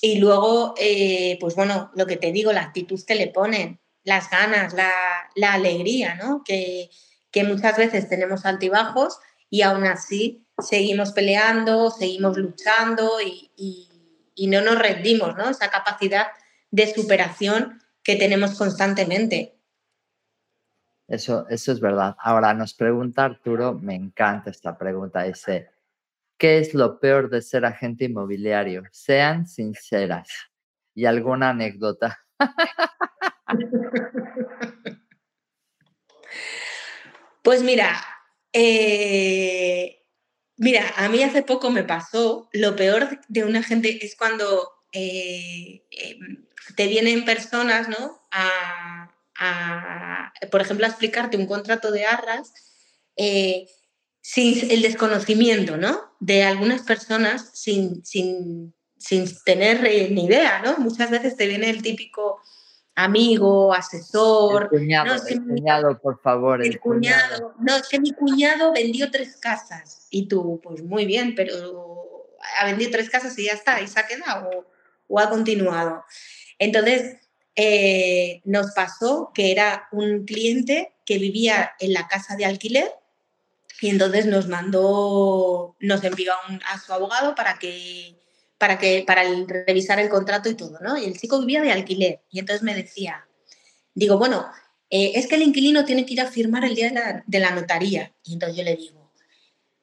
[0.00, 4.30] Y luego, eh, pues bueno, lo que te digo, la actitud que le ponen, las
[4.30, 6.42] ganas, la, alegría, ¿no?
[6.44, 6.90] Que,
[7.46, 13.52] muchas veces tenemos altibajos y aún así seguimos peleando, seguimos luchando y,
[14.34, 15.48] y no nos rendimos, ¿no?
[15.48, 16.26] Esa capacidad
[16.70, 19.54] de superación que tenemos constantemente.
[21.06, 22.16] Eso, eso es verdad.
[22.18, 25.70] Ahora nos pregunta Arturo, me encanta esta pregunta, dice,
[26.36, 28.84] ¿qué es lo peor de ser agente inmobiliario?
[28.90, 30.28] Sean sinceras.
[30.94, 32.18] ¿Y alguna anécdota?
[37.48, 37.98] Pues mira,
[38.52, 40.04] eh,
[40.58, 45.82] mira, a mí hace poco me pasó, lo peor de un agente es cuando eh,
[45.90, 46.46] em,
[46.76, 48.20] te vienen personas, ¿no?
[48.30, 49.12] A,
[50.50, 52.52] por ejemplo, a explicarte un contrato de arras
[53.16, 53.68] eh,
[54.20, 56.16] sin el desconocimiento, ¿no?
[56.18, 58.74] De algunas personas sin, sin,
[59.44, 60.78] tener eh, ni idea, ¿no?
[60.78, 62.40] Muchas veces te viene el típico
[62.96, 64.64] amigo, asesor.
[64.72, 66.64] El cuñado, el cuñado por favor.
[66.64, 67.54] El, cuñado.
[67.60, 70.08] No, es que mi cuñado vendió tres casas.
[70.10, 72.26] Y tú, pues muy bien, pero
[72.58, 74.66] ha vendido tres casas y ya está, y se ha quedado
[75.08, 76.04] o, ha continuado.
[76.58, 77.16] Entonces,
[77.56, 82.90] eh, nos pasó que era un cliente que vivía en la casa de alquiler
[83.80, 86.32] y entonces nos mandó, nos envió
[86.66, 88.16] a, su abogado para que
[88.58, 90.98] para que para revisar el contrato y todo, ¿no?
[90.98, 93.28] Y el chico vivía de alquiler y entonces me decía,
[93.94, 94.48] digo, bueno,
[94.90, 98.14] eh, es que el inquilino tiene que ir a firmar el día de la notaría.
[98.24, 99.12] Y entonces yo le digo,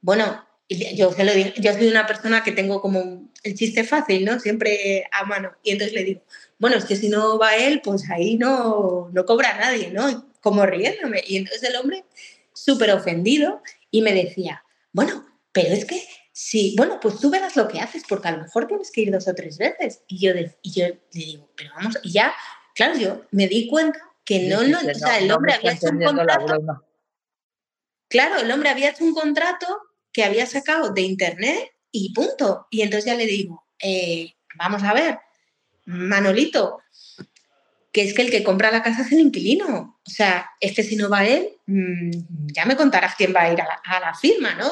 [0.01, 4.39] bueno, yo, se lo yo soy una persona que tengo como el chiste fácil, ¿no?
[4.39, 5.51] Siempre a mano.
[5.63, 6.21] Y entonces le digo,
[6.57, 10.31] bueno, es que si no va él, pues ahí no, no cobra nadie, ¿no?
[10.41, 11.23] Como riéndome.
[11.27, 12.05] Y entonces el hombre,
[12.53, 17.67] súper ofendido, y me decía, bueno, pero es que sí, bueno, pues tú verás lo
[17.67, 20.01] que haces, porque a lo mejor tienes que ir dos o tres veces.
[20.07, 22.33] Y yo, y yo le digo, pero vamos, y ya,
[22.73, 26.03] claro, yo me di cuenta que no, no, o sea, el hombre había hecho un
[26.03, 26.83] contrato.
[28.07, 29.67] Claro, el hombre había hecho un contrato
[30.15, 32.67] que había sacado de internet y punto.
[32.71, 35.19] Y entonces ya le digo, eh, vamos a ver,
[35.83, 36.79] Manolito,
[37.91, 39.99] que es que el que compra la casa es el inquilino.
[40.07, 43.51] O sea, es que si no va él, mm, ya me contarás quién va a
[43.51, 44.71] ir a la, firma, ¿no?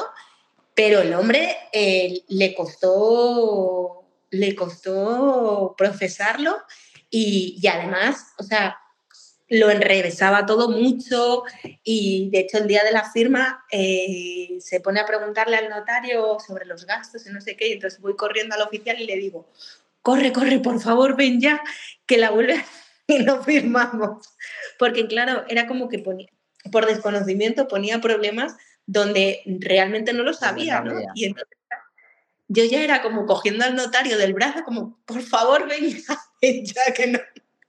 [0.74, 6.56] Pero el hombre eh, le costó le costó procesarlo
[7.10, 8.76] y, además, o sea,
[9.48, 11.44] lo enrevesaba todo mucho
[11.82, 16.38] y de hecho el día de la firma eh, se pone a preguntarle al notario
[16.44, 19.16] sobre los gastos y no sé qué, y entonces voy corriendo al oficial y le
[19.16, 19.48] digo,
[20.02, 21.62] corre, corre, por favor, ven ya,
[22.06, 22.64] que la vuelve
[23.06, 24.26] y no firmamos.
[24.78, 26.28] Porque claro, era como que ponía,
[26.72, 31.00] por desconocimiento ponía problemas donde realmente no lo sabía, ¿no?
[31.14, 31.58] Y entonces
[32.48, 36.64] yo ya era como cogiendo al notario del brazo, como, por favor, ven ya, ven
[36.64, 37.18] ya que no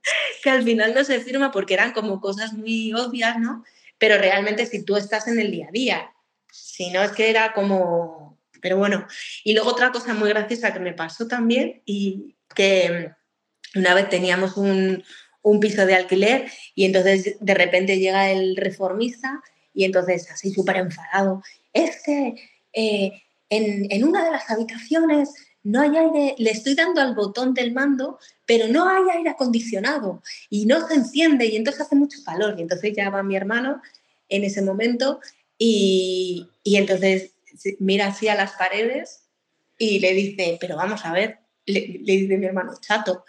[0.44, 3.64] que al final no se firma porque eran como cosas muy obvias, ¿no?
[3.98, 6.12] Pero realmente si tú estás en el día a día,
[6.52, 8.40] si no es que era como...
[8.62, 9.06] Pero bueno,
[9.44, 13.12] y luego otra cosa muy graciosa que me pasó también y que
[13.76, 15.04] una vez teníamos un,
[15.44, 19.42] un piso de alquiler y entonces de repente llega el reformista
[19.76, 22.34] y entonces así súper enfadado, es que
[22.74, 23.12] eh,
[23.50, 25.34] en, en, una de las habitaciones
[25.66, 30.22] no hay aire, le estoy dando al botón del mando, pero no hay aire acondicionado
[30.48, 32.54] y no se enciende y entonces hace mucho calor.
[32.58, 33.82] Y entonces ya va mi hermano
[34.30, 35.20] en ese momento
[35.58, 37.32] y, entonces
[37.80, 39.24] mira así a las paredes
[39.80, 43.26] y le dice, pero vamos a ver, le, dice mi hermano, chato,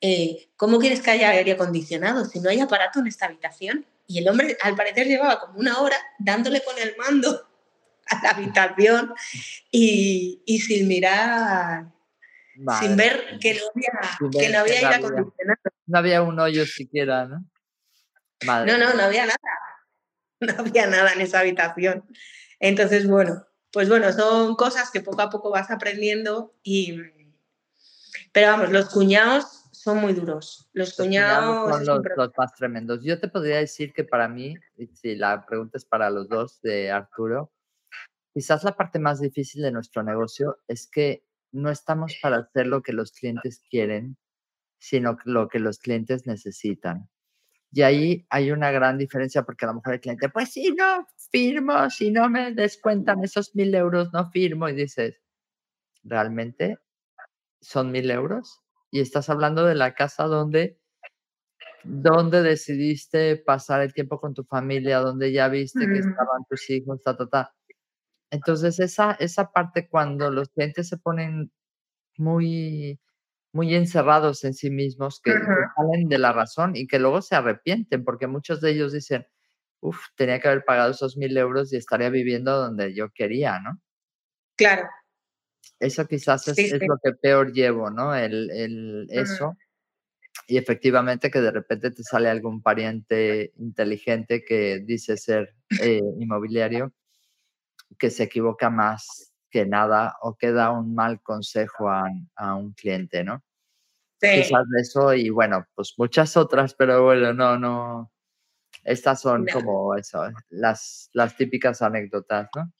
[0.00, 3.84] eh, ¿cómo quieres que haya aire acondicionado si no hay aparato en esta habitación?
[4.06, 7.44] Y el hombre al parecer llevaba como una hora dándole con el mando
[8.12, 9.14] a la habitación
[9.70, 11.86] y, y sin mirar,
[12.80, 15.60] sin ver que no había, que no había aire acondicionado.
[15.86, 17.44] No había un hoyo siquiera, ¿no?
[18.44, 19.38] no, no, no había nada.
[20.40, 22.04] No había nada en esa habitación.
[22.58, 26.98] Entonces, bueno, pues bueno, son cosas que poco a poco vas aprendiendo y...
[28.32, 30.68] Pero vamos, los cuñados son muy duros.
[30.72, 33.04] Los, cuñados, son los, los, más tremendos.
[33.04, 34.56] Yo te podría decir que para mí,
[34.94, 37.52] si la pregunta es para los dos de Arturo,
[38.32, 42.82] Quizás la parte más difícil de nuestro negocio es que no estamos para hacer lo
[42.82, 44.16] que los clientes quieren,
[44.78, 47.08] sino lo que los clientes necesitan.
[47.72, 51.06] Y ahí hay una gran diferencia porque a lo mejor el cliente, pues si no
[51.30, 54.68] firmo, si no me descuentan esos mil euros, no firmo.
[54.68, 55.20] Y dices,
[56.04, 56.78] ¿realmente
[57.60, 58.60] son mil euros?
[58.90, 60.78] Y estás hablando de la casa donde,
[61.84, 67.02] donde decidiste pasar el tiempo con tu familia, donde ya viste que estaban tus hijos,
[67.02, 67.54] ta, ta, ta.
[68.32, 71.52] Entonces, esa, esa parte cuando los clientes se ponen
[72.16, 72.98] muy,
[73.52, 78.04] muy encerrados en sí mismos, que, salen de la razón y que luego se arrepienten,
[78.04, 79.26] porque muchos de ellos dicen,
[79.80, 83.78] uff, tenía que haber pagado esos mil euros y estaría viviendo donde yo quería, ¿no?
[84.56, 84.88] Claro.
[85.78, 88.14] Eso quizás es, lo que peor llevo, ¿no?
[88.14, 89.58] El, el eso.
[90.46, 96.94] Y efectivamente que de repente te sale algún pariente inteligente que dice ser eh, inmobiliario
[97.98, 103.22] que se equivoca más que nada o que da un mal consejo a, un cliente,
[103.22, 103.44] ¿no?
[104.20, 104.28] Sí.
[104.42, 108.12] Quizás eso y bueno, pues muchas otras, pero bueno, no, no.
[108.84, 112.72] Estas son como eso, las, las típicas anécdotas, ¿no?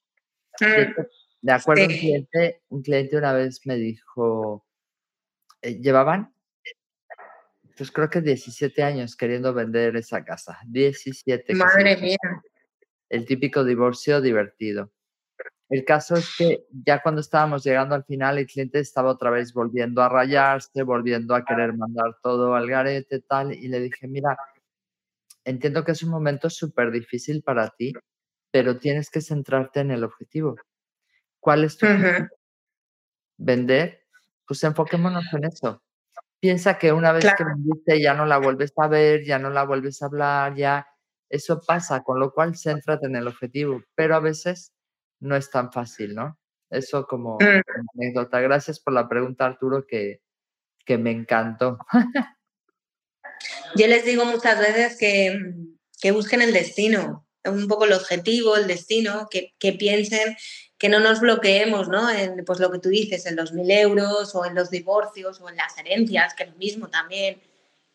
[1.40, 4.64] De, acuerdo, un, cliente, un cliente una vez me dijo,
[5.60, 6.34] eh, llevaban,
[7.76, 10.58] pues creo que 17 años queriendo vender esa casa.
[10.66, 11.54] 17.
[11.54, 12.16] Madre mía.
[13.08, 14.92] El típico divorcio divertido.
[15.72, 19.54] El caso es que ya cuando estábamos llegando al final, el cliente estaba otra vez
[19.54, 24.36] volviendo a rayarse, volviendo a querer mandar todo al garete, tal, y le dije, mira,
[25.46, 27.94] entiendo que es un momento súper difícil para ti,
[28.50, 30.56] pero tienes que centrarte en el objetivo.
[31.40, 32.28] ¿Cuál es tu objetivo?
[33.38, 34.02] ¿Vender?
[34.46, 35.82] Pues enfoquémonos en eso.
[36.38, 39.64] Piensa que una vez que vendiste ya no la vuelves a ver, ya no la
[39.64, 40.86] vuelves a hablar, ya
[41.30, 44.74] eso pasa, con lo cual céntrate en el objetivo, pero a veces
[45.22, 46.38] no es tan fácil, ¿no?
[46.68, 47.62] Eso como, mm.
[47.94, 48.40] anécdota.
[48.40, 50.20] Gracias por la pregunta, Arturo, que,
[50.84, 51.78] que me encantó.
[53.76, 55.54] Yo les digo muchas veces que,
[56.00, 60.36] que, busquen el destino, un poco el objetivo, el destino, que, que piensen,
[60.78, 62.10] que no nos bloqueemos, ¿no?
[62.10, 65.48] En pues lo que tú dices, en los mil euros o en los divorcios o
[65.48, 67.40] en las herencias, que es lo mismo también,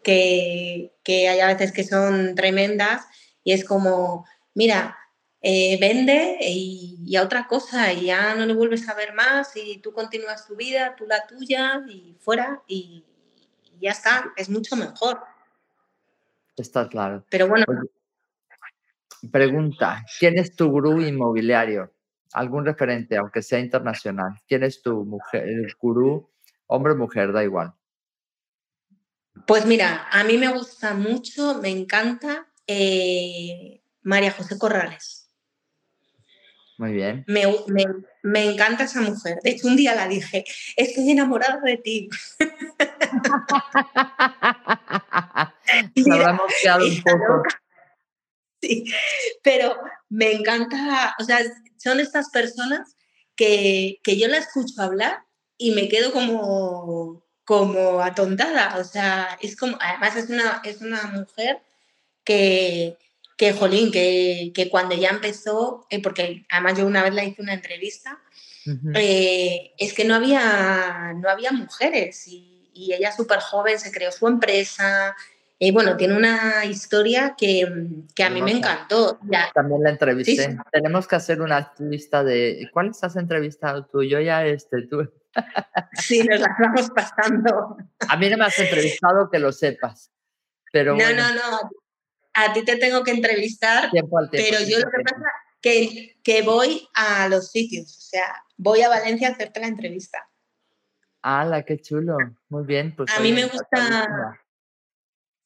[0.04, 3.06] que, que hay a veces que son tremendas
[3.44, 4.98] y es como, mira,
[5.41, 9.78] eh, vende y, a otra cosa y ya no le vuelves a ver más y
[9.78, 13.04] tú continúas tu vida, tú la tuya y fuera y,
[13.80, 15.21] ya está, es mucho mejor.
[16.56, 17.23] Está claro.
[17.30, 17.65] Pero bueno.
[19.32, 21.93] pregunta, ¿quién es tu gurú inmobiliario?
[22.34, 24.41] ¿Algún referente, aunque sea internacional?
[24.47, 26.30] ¿Quién es tu mujer, el gurú,
[26.66, 27.74] hombre o mujer, da igual?
[29.45, 35.26] Pues mira, a mí me gusta mucho, me encanta eh, María José Corrales.
[36.78, 37.25] Muy bien.
[37.28, 37.43] Me,
[38.21, 39.39] me, encanta esa mujer.
[39.43, 42.09] De hecho, un día la dije, estoy enamorada de ti.
[45.95, 47.43] quedado un poco.
[48.61, 48.86] Sí,
[49.43, 49.75] pero
[50.09, 51.39] me encanta, o sea,
[51.78, 52.95] son estas personas
[53.36, 55.23] que, que yo la escucho hablar
[55.57, 61.03] y me quedo como, como atontada, o sea, es como, además es una, es una
[61.03, 61.61] mujer
[62.23, 62.97] que,
[63.38, 67.42] que jolín, que, que cuando ya empezó, eh, porque además yo una vez la hice
[67.42, 68.20] una entrevista,
[68.96, 74.12] eh, es que no había, no había mujeres y, y ella súper joven se creó
[74.12, 75.16] su empresa,
[75.60, 77.68] y bueno, tiene una historia que,
[78.14, 79.20] que a mí me encantó.
[79.56, 80.56] También la entrevisté.
[80.72, 85.12] Tenemos que hacer una lista de cuáles has entrevistado tú, yo ya este, tú.
[85.94, 87.78] Sí, nos las vamos pasando.
[88.08, 90.12] A mí no me has entrevistado, que lo sepas.
[90.72, 91.70] Pero no, no, no.
[92.40, 93.90] A ti te tengo que entrevistar,
[94.32, 95.26] pero yo lo que pasa
[95.62, 100.30] que, que voy a los sitios, o sea, voy a Valencia a hacerte la entrevista.
[101.24, 102.16] ¡Hala, qué chulo!
[102.50, 102.96] Muy bien.
[102.96, 104.40] Pues a mí me gusta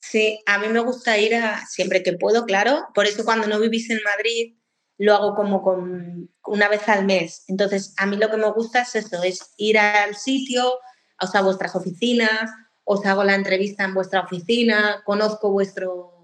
[0.02, 2.88] Sí, a mí me gusta ir a, siempre que puedo, claro.
[2.94, 4.58] Por eso cuando no vivís en Madrid
[4.98, 7.46] lo hago como con una vez al mes.
[7.48, 10.74] Entonces, a mí lo que me gusta es eso, es ir al sitio,
[11.20, 12.52] o sea, a vuestras oficinas,
[12.84, 16.21] os hago la entrevista en vuestra oficina, conozco vuestro,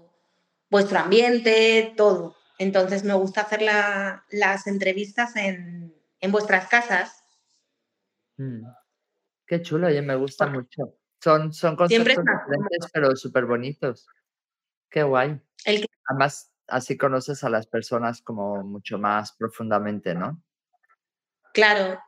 [0.70, 2.36] vuestro ambiente, todo.
[2.58, 5.94] Entonces, me gusta hacer las entrevistas en,
[6.30, 7.24] vuestras casas.
[8.36, 8.64] Mm.
[9.46, 10.96] Qué chulo, oye, me gusta mucho.
[11.22, 14.06] Son, son conceptos diferentes, pero súper bonitos.
[14.90, 15.40] Qué guay.
[16.08, 20.42] Además, así conoces a las personas como mucho más profundamente, ¿no?
[21.52, 21.98] Claro.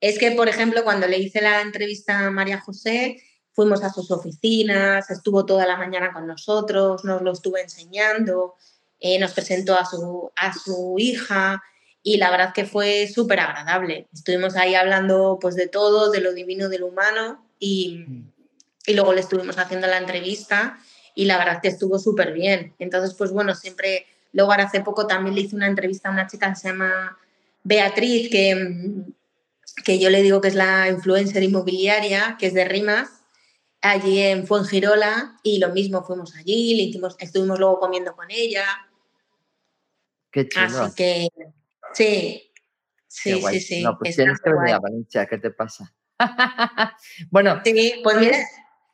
[0.00, 4.10] Es que, por ejemplo, cuando le hice la entrevista a María José, fuimos a sus
[4.10, 8.54] oficinas, estuvo toda la mañana con nosotros, nos lo estuvo enseñando,
[9.00, 11.62] eh, nos presentó a su, a su hija
[12.02, 14.08] y la verdad que fue súper agradable.
[14.12, 18.30] Estuvimos ahí hablando pues de todo, de lo divino, de lo humano y, mm
[18.86, 20.78] y luego le estuvimos haciendo la entrevista
[21.14, 22.74] y la verdad que estuvo súper bien.
[22.78, 26.26] Entonces, pues bueno, siempre, luego ahora hace poco también le hice una entrevista a una
[26.26, 27.18] chica que se llama
[27.62, 29.04] Beatriz, que,
[29.84, 33.19] que yo le digo que es la influencer inmobiliaria, que es de Rimas,
[33.80, 38.64] allí en Fuengirola, y lo mismo, fuimos allí, le hicimos, estuvimos luego comiendo con ella.
[40.30, 40.82] Qué chulo.
[40.82, 41.28] Así que,
[41.92, 42.52] sí,
[43.08, 43.82] sí, sí, sí.
[43.82, 45.92] No, pues tienes que venir a Valencia, ¿qué te pasa?
[47.30, 47.60] bueno.
[47.64, 48.38] Sí, pues mira,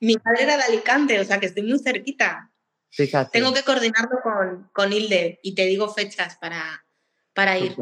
[0.00, 2.52] mi padre era de Alicante, o sea que estoy muy cerquita.
[2.90, 3.38] Fíjate.
[3.38, 6.86] Tengo que coordinarlo con, con Hilde y te digo fechas para,
[7.34, 7.76] para ir.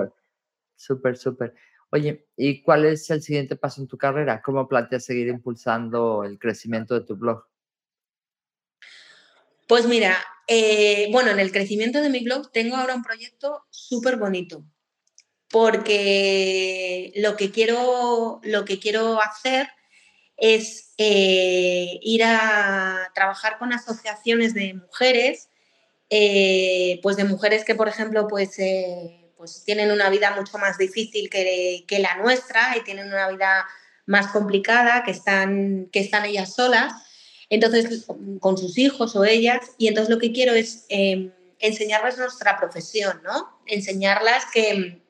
[0.74, 1.54] Súper, súper.
[1.94, 4.42] Oye, ¿y cuál es el siguiente paso en tu carrera?
[4.42, 7.44] ¿Cómo planteas seguir impulsando el crecimiento de tu blog?
[9.68, 10.16] Pues mira,
[10.48, 14.64] eh, bueno, en el crecimiento de mi blog tengo ahora un proyecto súper bonito,
[15.48, 19.68] porque lo que quiero, lo que quiero hacer
[20.36, 25.48] es eh, ir a trabajar con asociaciones de mujeres,
[26.10, 28.58] eh, pues de mujeres que, por ejemplo, pues,
[29.44, 33.66] pues tienen una vida mucho más difícil que, la nuestra y tienen una vida
[34.06, 36.94] más complicada, que están, que están ellas solas,
[37.50, 38.06] entonces
[38.40, 43.20] con sus hijos o ellas, y entonces lo que quiero es em, enseñarles nuestra profesión,
[43.22, 43.60] ¿no?
[43.66, 45.02] Enseñarlas que,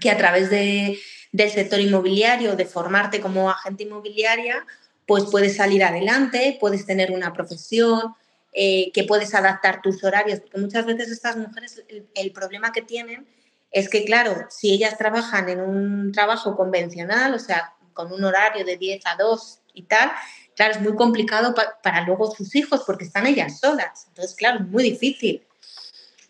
[0.00, 0.98] que a través de,
[1.30, 4.66] del sector inmobiliario, de formarte como agente inmobiliaria,
[5.06, 8.16] pues puedes salir adelante, puedes tener una profesión,
[8.52, 13.26] eh, que puedes adaptar tus horarios, porque muchas veces estas mujeres, el, problema que tienen
[13.70, 18.64] es que, claro, si ellas trabajan en un trabajo convencional, o sea, con un horario
[18.64, 20.10] de 10 a 2 y tal,
[20.56, 24.06] claro, es muy complicado para luego sus hijos porque están ellas solas.
[24.08, 25.46] Entonces, claro, es muy difícil.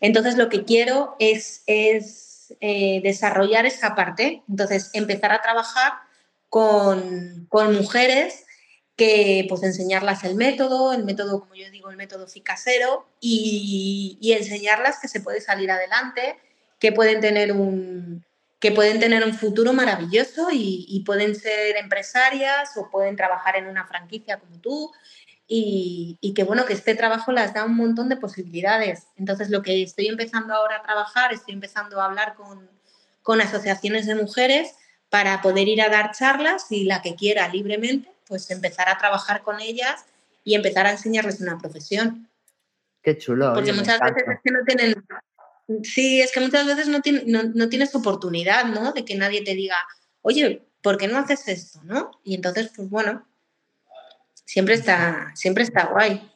[0.01, 4.43] Entonces, lo que quiero es, eh, desarrollar esa parte.
[4.49, 5.93] Entonces, empezar a trabajar
[6.49, 8.45] con, mujeres
[8.95, 14.33] que pues enseñarlas el método, el método, como yo digo, el método ficasero y, y
[14.33, 16.37] enseñarlas que se puede salir adelante,
[16.79, 18.25] que pueden tener un,
[18.59, 23.67] que pueden tener un futuro maravilloso y, y, pueden ser empresarias o pueden trabajar en
[23.67, 24.91] una franquicia como tú
[25.51, 29.07] y, que bueno, que este trabajo las da un montón de posibilidades.
[29.17, 32.69] Entonces, lo que estoy empezando ahora a trabajar, estoy empezando a hablar con,
[33.23, 34.75] con asociaciones de mujeres
[35.09, 39.41] para poder ir a dar charlas y la que quiera libremente, pues empezar a trabajar
[39.41, 40.05] con ellas
[40.43, 42.29] y empezar a enseñarles una profesión.
[43.01, 43.51] Qué chulo.
[43.55, 45.03] Porque muchas veces es que no tienen...
[45.83, 48.91] Sí, es que muchas veces no, no, no, tienes oportunidad, ¿no?
[48.91, 49.75] De que nadie te diga,
[50.21, 52.11] oye, ¿por qué no haces esto, no?
[52.23, 53.27] Y entonces, pues bueno,
[54.45, 56.27] siempre está, siempre está guay.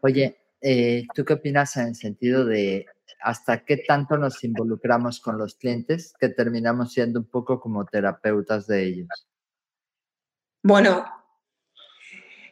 [0.00, 2.86] Oye, eh, ¿tú qué opinas en el sentido de
[3.22, 8.66] hasta qué tanto nos involucramos con los clientes que terminamos siendo un poco como terapeutas
[8.66, 9.08] de ellos?
[10.62, 11.04] Bueno,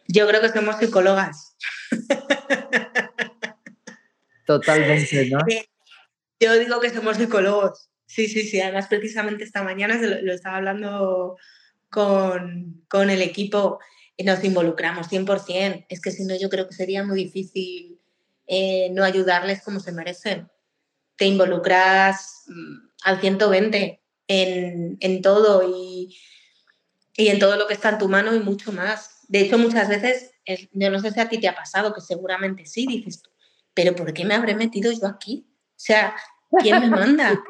[0.06, 1.56] yo creo que somos psicólogas.
[4.48, 5.40] Totalmente, ¿no?
[6.40, 7.90] Yo digo que somos psicólogos.
[8.06, 8.58] Sí, sí, sí.
[8.62, 11.36] Además, precisamente esta mañana lo, estaba hablando
[11.90, 13.78] con, con, el equipo
[14.16, 15.84] y nos involucramos 100%.
[15.90, 18.00] Es que si no, yo creo que sería muy difícil
[18.46, 20.48] eh, no ayudarles como se merecen.
[21.16, 26.18] Te involucras mm, al 120 en, en todo y,
[27.18, 29.26] y en todo lo que está en tu mano y mucho más.
[29.28, 30.30] De hecho, muchas veces,
[30.72, 33.28] yo no sé si a ti te ha pasado, que seguramente sí, dices tú,
[33.78, 35.46] pero ¿por qué me habré metido yo aquí?
[35.48, 36.16] O sea,
[36.60, 37.40] ¿quién me manda?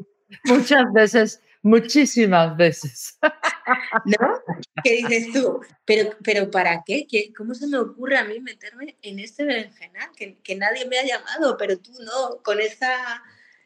[0.44, 3.18] Muchas veces, muchísimas veces.
[4.04, 4.38] ¿No?
[4.84, 5.60] ¿Qué dices tú?
[5.86, 7.06] ¿Pero, pero para qué?
[7.34, 10.10] ¿Cómo se me ocurre a mí meterme en este berenjenal?
[10.14, 13.22] Que, que nadie me ha llamado, pero tú no, con esa,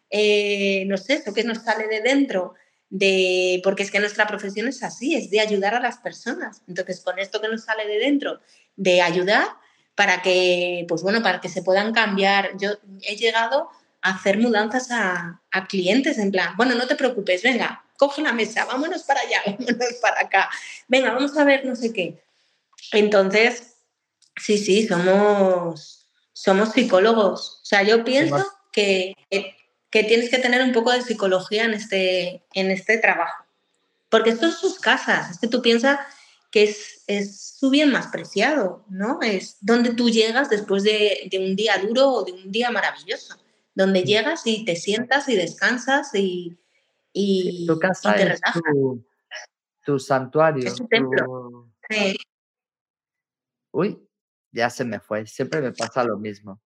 [0.08, 2.54] eh, no sé, eso que nos sale de dentro,
[2.90, 6.62] de, porque es que nuestra profesión es así, es de ayudar a las personas.
[6.68, 8.40] Entonces, con esto que nos sale de dentro,
[8.76, 9.48] de ayudar,
[9.94, 12.50] para que, pues bueno, para que se puedan cambiar.
[12.58, 12.70] Yo
[13.02, 13.68] he llegado
[14.00, 18.64] a hacer mudanzas a, clientes en plan, bueno, no te preocupes, venga, coge la mesa,
[18.64, 20.50] vámonos para allá, vámonos para acá,
[20.88, 22.20] venga, vamos a ver no sé qué.
[22.90, 23.74] Entonces,
[24.36, 27.60] sí, sí, somos, somos psicólogos.
[27.62, 32.42] O sea, yo pienso que, que tienes que tener un poco de psicología en este,
[32.54, 33.44] en este trabajo.
[34.08, 36.00] Porque esto es sus casas, es que tú piensas
[36.52, 39.20] que es, es su bien más preciado, ¿no?
[39.22, 43.42] Es donde tú llegas después de, de un día duro o de un día maravilloso,
[43.74, 46.58] donde llegas y te sientas y descansas y,
[47.14, 48.62] y, tu casa te relajas.
[48.70, 49.04] Tu,
[49.82, 50.68] tu, santuario.
[50.68, 51.72] Es tu templo.
[51.88, 52.18] Sí.
[53.70, 54.06] Uy,
[54.50, 56.60] ya se me fue, siempre me pasa lo mismo.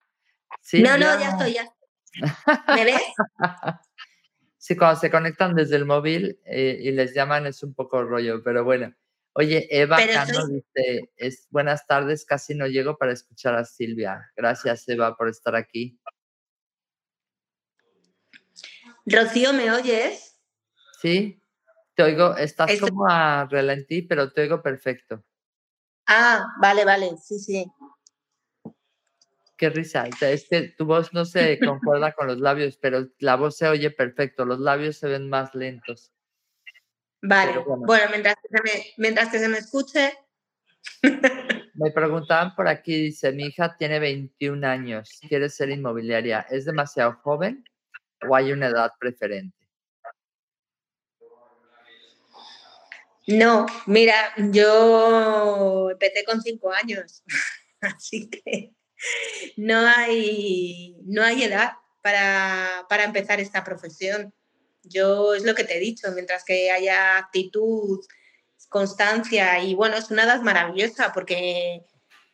[0.72, 1.72] no, no, ya estoy, ya.
[2.74, 3.02] ¿Me ves?
[4.58, 8.42] Sí, cuando se conectan desde el móvil eh, y les llaman es un poco rollo,
[8.42, 8.92] pero bueno.
[9.38, 14.32] Oye, Eva Cano dice, es, buenas tardes, casi no llego para escuchar a Silvia.
[14.34, 16.00] Gracias, Eva, por estar aquí.
[19.04, 20.40] Rocío, ¿me oyes?
[21.02, 21.38] Sí,
[21.94, 25.22] te oigo, estás como a relentí, pero te oigo perfecto.
[26.06, 27.66] Ah, vale, vale, sí, sí.
[29.58, 33.58] Qué risa, es que tu voz no se concuerda con los labios, pero la voz
[33.58, 36.15] se oye perfecto, los labios se ven más lentos.
[37.28, 40.12] Vale, bueno, mientras, que se me, mientras que se me escuche.
[41.78, 47.18] Me preguntaban por aquí, dice, mi hija tiene 21 años, quiere ser inmobiliaria, ¿es demasiado
[47.22, 47.64] joven
[48.26, 49.54] o hay una edad preferente?
[53.26, 57.22] No, mira, yo empecé con 5 años,
[57.82, 58.72] así que
[59.58, 64.32] no hay, no hay edad para, para empezar esta profesión.
[64.88, 68.00] Yo es lo que te he dicho, mientras que haya actitud,
[68.68, 71.84] constancia y bueno, es una edad maravillosa porque,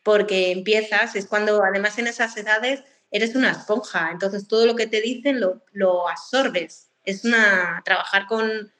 [0.03, 4.87] porque empiezas, es cuando además en esas edades eres una esponja, entonces todo lo que
[4.87, 6.89] te dicen lo, lo absorbes.
[7.05, 8.71] Es una, trabajar con,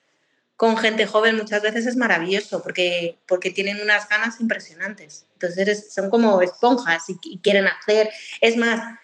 [0.56, 5.26] con gente joven muchas veces es maravilloso porque, porque tienen unas ganas impresionantes.
[5.34, 8.10] Entonces son como esponjas y, quieren hacer.
[8.42, 8.98] Es más,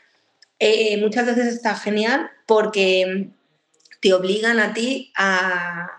[0.57, 3.29] eh, muchas veces está genial porque
[3.99, 5.95] te obligan a ti a,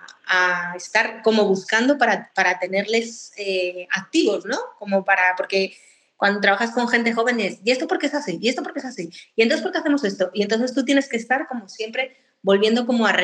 [0.77, 4.59] estar como buscando para, para tenerles eh, activos, ¿no?
[4.79, 5.77] Como para, porque
[6.17, 8.39] cuando trabajas con gente joven es, ¿y esto por qué es así?
[8.41, 9.11] ¿Y esto por qué es así?
[9.35, 10.31] ¿Y entonces por qué hacemos esto?
[10.33, 13.17] Y entonces tú tienes que estar como siempre volviendo como a,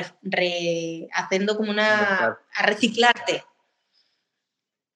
[1.12, 3.44] haciendo como una, a reciclarte.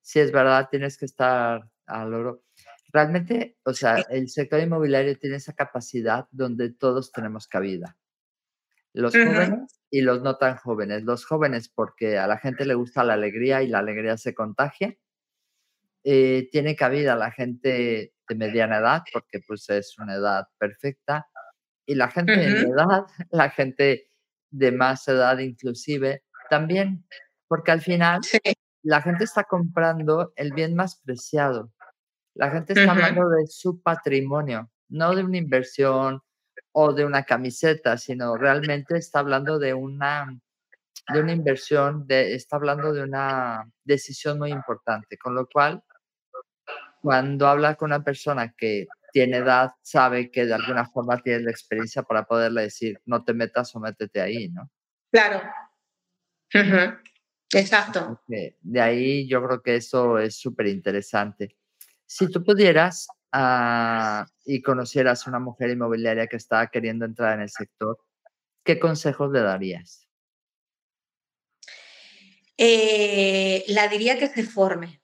[0.02, 2.42] Sí, es verdad, tienes que estar al oro.
[2.92, 7.96] Realmente, o sea, el sector inmobiliario tiene esa capacidad donde todos tenemos cabida
[8.92, 11.02] los jóvenes y los no tan jóvenes.
[11.02, 14.96] Los jóvenes porque a la gente le gusta la alegría y la alegría se contagia.
[16.02, 21.26] Eh, tiene cabida la gente de mediana edad porque pues es una edad perfecta.
[21.86, 24.10] Y la gente de edad, la gente
[24.50, 27.04] de más edad inclusive, también,
[27.48, 28.20] porque al final
[28.82, 31.72] la gente está comprando el bien más preciado.
[32.34, 36.22] La gente está hablando de su patrimonio, no de una inversión,
[36.72, 40.38] o de una camiseta, sino realmente está hablando de una,
[41.12, 45.82] de una inversión, de, está hablando de una decisión muy importante, con lo cual,
[47.02, 51.50] cuando habla con una persona que tiene edad, sabe que de alguna forma tiene la
[51.50, 54.70] experiencia para poderle decir, no te metas o métete ahí, ¿no?
[55.10, 55.42] Claro.
[57.52, 58.20] Exacto.
[58.28, 61.56] De ahí yo creo que eso es súper interesante.
[62.06, 67.42] Si tú pudieras Ah, y conocieras a una mujer inmobiliaria que estaba queriendo entrar en
[67.42, 67.98] el sector,
[68.64, 70.08] ¿qué consejos le darías?
[72.56, 75.00] Eh, la diría que se forme,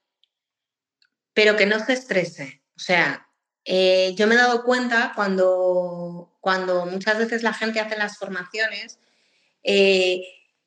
[1.33, 2.61] pero que no se estrese.
[2.75, 3.27] O sea,
[3.63, 8.99] eh, yo me he dado cuenta cuando, cuando muchas veces la gente hace las formaciones,
[9.63, 10.21] eh,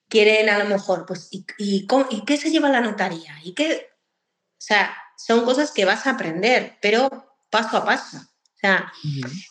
[0.08, 1.86] quieren a lo mejor, pues, ¿y, y,
[2.26, 3.38] qué se lleva la notaría?
[3.44, 3.90] ¿Y qué?
[3.94, 8.16] O sea, son cosas que vas a aprender, pero paso a paso.
[8.18, 8.92] O sea,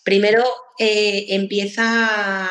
[0.03, 0.43] primero
[0.77, 2.49] eh, empieza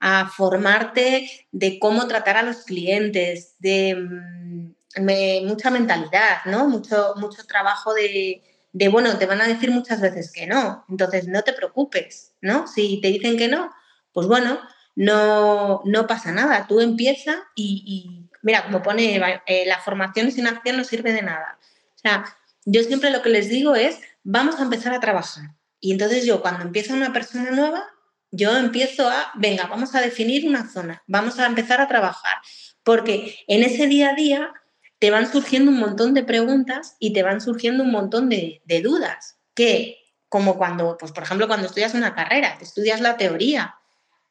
[0.00, 6.68] a, formarte de cómo tratar a los clientes, de, mm, mucha mentalidad, ¿no?
[6.68, 11.28] Mucho, mucho trabajo de, de, bueno, te van a decir muchas veces que no, entonces
[11.28, 12.66] no te preocupes, ¿no?
[12.66, 13.70] Si te dicen que no,
[14.12, 14.58] pues bueno,
[14.96, 20.76] no, no pasa nada, tú empieza y, mira, como pone, eh, la formación sin acción
[20.76, 21.58] no sirve de nada.
[21.94, 22.24] O sea,
[22.64, 25.50] yo siempre lo que les digo es, vamos a empezar a trabajar.
[25.80, 27.88] Y entonces yo, cuando empieza una persona nueva,
[28.30, 32.38] yo empiezo a, venga, vamos a definir una zona, vamos a empezar a trabajar,
[32.84, 34.52] porque en ese día a día
[34.98, 39.38] te van surgiendo un montón de preguntas y te van surgiendo un montón de, dudas,
[39.54, 39.96] que
[40.28, 43.74] como cuando, pues por ejemplo, cuando estudias una carrera, estudias la teoría,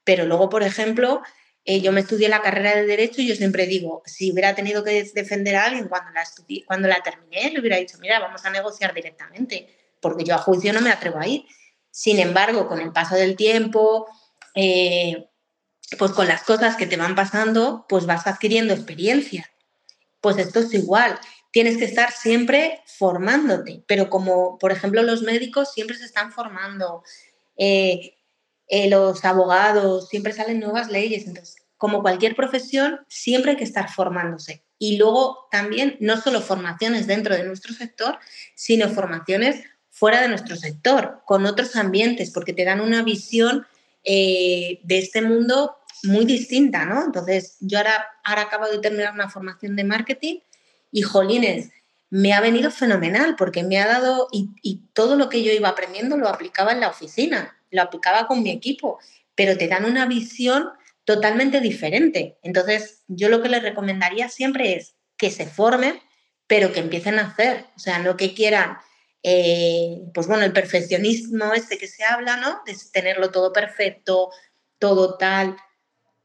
[0.05, 1.21] pero luego, por ejemplo,
[1.65, 4.83] eh, yo me estudié la carrera de Derecho y yo siempre digo, si hubiera tenido
[4.83, 6.23] que defender a alguien cuando la,
[6.65, 10.73] cuando la terminé, le hubiera dicho, mira, vamos a negociar directamente, porque yo a juicio
[10.73, 11.45] no me atrevo a ir.
[11.91, 14.07] Sin embargo, con el paso del tiempo,
[14.55, 15.29] eh,
[15.97, 19.49] pues con las cosas que te van pasando, pues vas adquiriendo experiencia.
[20.21, 21.19] Pues esto es igual,
[21.51, 27.03] tienes que estar siempre formándote, pero como por ejemplo los médicos siempre se están formando,
[27.57, 28.17] eh,
[28.67, 31.25] eh, los abogados, siempre salen nuevas leyes.
[31.25, 34.63] Entonces, como cualquier profesión, siempre hay que estar formándose.
[34.77, 38.19] Y luego también, no solo formaciones dentro de nuestro sector,
[38.55, 43.65] sino formaciones fuera de nuestro sector, con otros ambientes, porque te dan una visión
[44.03, 47.03] eh, de este mundo muy distinta, ¿no?
[47.03, 50.39] Entonces, yo ahora, ahora acabo de terminar una formación de marketing
[50.91, 51.69] y, jolines,
[52.09, 55.69] me ha venido fenomenal porque me ha dado, y, y todo lo que yo iba
[55.69, 58.99] aprendiendo lo aplicaba en la oficina lo aplicaba con mi equipo,
[59.35, 60.69] pero te dan una visión
[61.05, 62.37] totalmente diferente.
[62.43, 65.99] Entonces, yo lo que les recomendaría siempre es que se formen,
[66.47, 68.77] pero que empiecen a hacer, o sea, no que quieran,
[69.24, 72.61] eh, pues bueno, el perfeccionismo este que se habla, ¿no?
[72.65, 74.30] De tenerlo todo perfecto,
[74.80, 75.57] todo tal,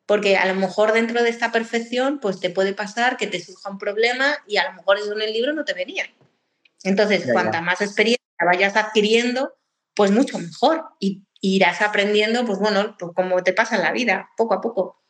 [0.07, 3.71] porque a lo mejor dentro de esta perfección, pues te puede pasar que te surja
[3.71, 6.05] un problema y a lo mejor eso en el libro no te venía.
[6.83, 9.55] Entonces, cuanta más experiencia vayas adquiriendo,
[9.95, 10.85] pues mucho mejor.
[11.01, 15.03] Y irás aprendiendo, pues bueno, pues como te pasa en la vida, poco a poco.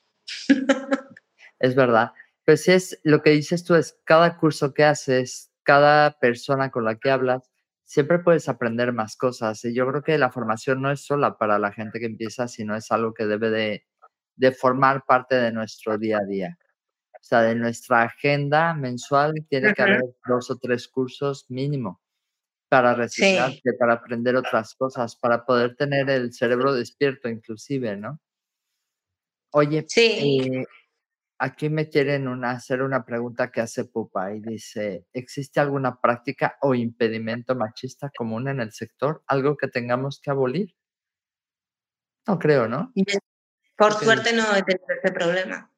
[1.59, 2.12] Es verdad.
[2.45, 6.99] Pues es lo que dices tú, es cada curso que haces, cada persona con la
[6.99, 7.51] que hablas,
[7.85, 9.64] siempre puedes aprender más cosas.
[9.64, 12.74] Y yo creo que la formación no es sola para la gente que empieza, sino
[12.76, 13.87] es algo que debe de,
[14.37, 16.59] de formar parte de nuestro día a día.
[17.12, 22.03] O sea, de nuestra agenda mensual tiene que haber dos o tres cursos mínimo
[22.68, 28.20] para reciclarte, para aprender otras cosas, para poder tener el cerebro despierto inclusive, ¿no?
[29.53, 30.64] Oye, eh,
[31.45, 36.74] aquí me quieren hacer una pregunta que hace Pupa y dice, ¿existe alguna práctica o
[36.74, 39.22] impedimento machista común en el sector?
[39.26, 40.74] ¿Algo que tengamos que abolir?
[42.26, 42.92] No creo, ¿no?
[43.76, 45.70] Por suerte no he tenido ese problema.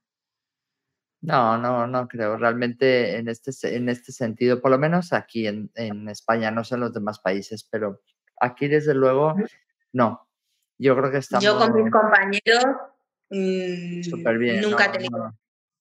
[1.23, 2.37] No, no, no creo.
[2.37, 6.83] Realmente en este, en este sentido, por lo menos aquí en, España, no sé en
[6.83, 8.03] los demás países, pero
[8.41, 9.35] aquí desde luego,
[9.93, 10.29] no.
[10.79, 11.43] Yo creo que estamos...
[11.43, 12.65] Yo con mis compañeros
[13.31, 15.35] mm, bien, nunca he tenido...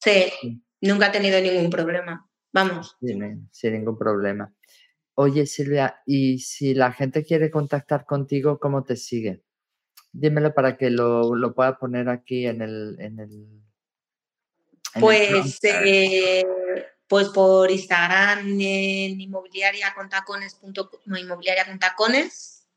[0.05, 2.29] Sí, nunca he tenido ningún problema.
[2.53, 2.95] Vamos.
[3.01, 4.53] Sin, sin ningún problema.
[5.15, 9.41] Oye, Silvia, y si la gente quiere contactar contigo, ¿cómo te sigue?
[10.11, 13.63] Dímelo para que lo, lo pueda poner aquí en el, en el
[14.99, 16.45] pues, eh,
[17.07, 20.55] pues por Instagram en inmobiliaria con tacones,
[21.05, 22.67] inmobiliaria con tacones.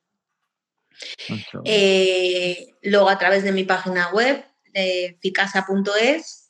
[1.64, 6.47] Eh, luego a través de mi página web, de ficasa.es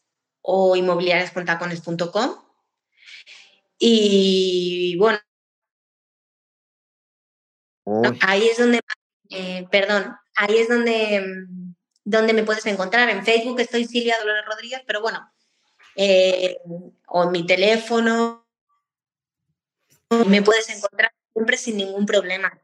[0.51, 2.37] o inmobiliariascontacones.com.
[3.79, 5.19] Y bueno,
[8.23, 8.81] ahí es donde,
[9.29, 11.23] eh, perdón, ahí es donde,
[12.03, 13.11] donde me puedes encontrar.
[13.11, 15.31] En Facebook estoy Silvia Dolores Rodríguez, pero bueno,
[15.97, 16.57] eh,
[17.09, 18.47] o en mi teléfono.
[20.27, 22.59] Me puedes encontrar siempre sin ningún problema.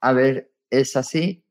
[0.00, 1.44] A ver, ¿es así?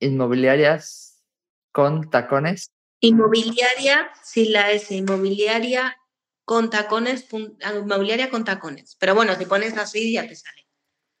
[0.00, 1.22] ¿Inmobiliarias
[1.70, 2.72] con tacones?
[3.00, 5.96] Inmobiliaria, sin la S, inmobiliaria
[6.44, 8.96] con tacones, inmobiliaria con tacones.
[8.98, 10.66] Pero bueno, si pones así ya te sale.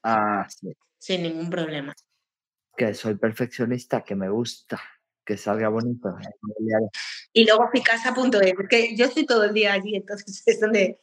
[0.02, 0.72] Ah, sí.
[0.98, 1.94] Sin ningún problema.
[2.76, 4.80] Que soy perfeccionista, que me gusta
[5.30, 6.16] que salga bonito.
[7.32, 11.00] Y luego Picasa.es, porque yo estoy todo el día allí, entonces es donde,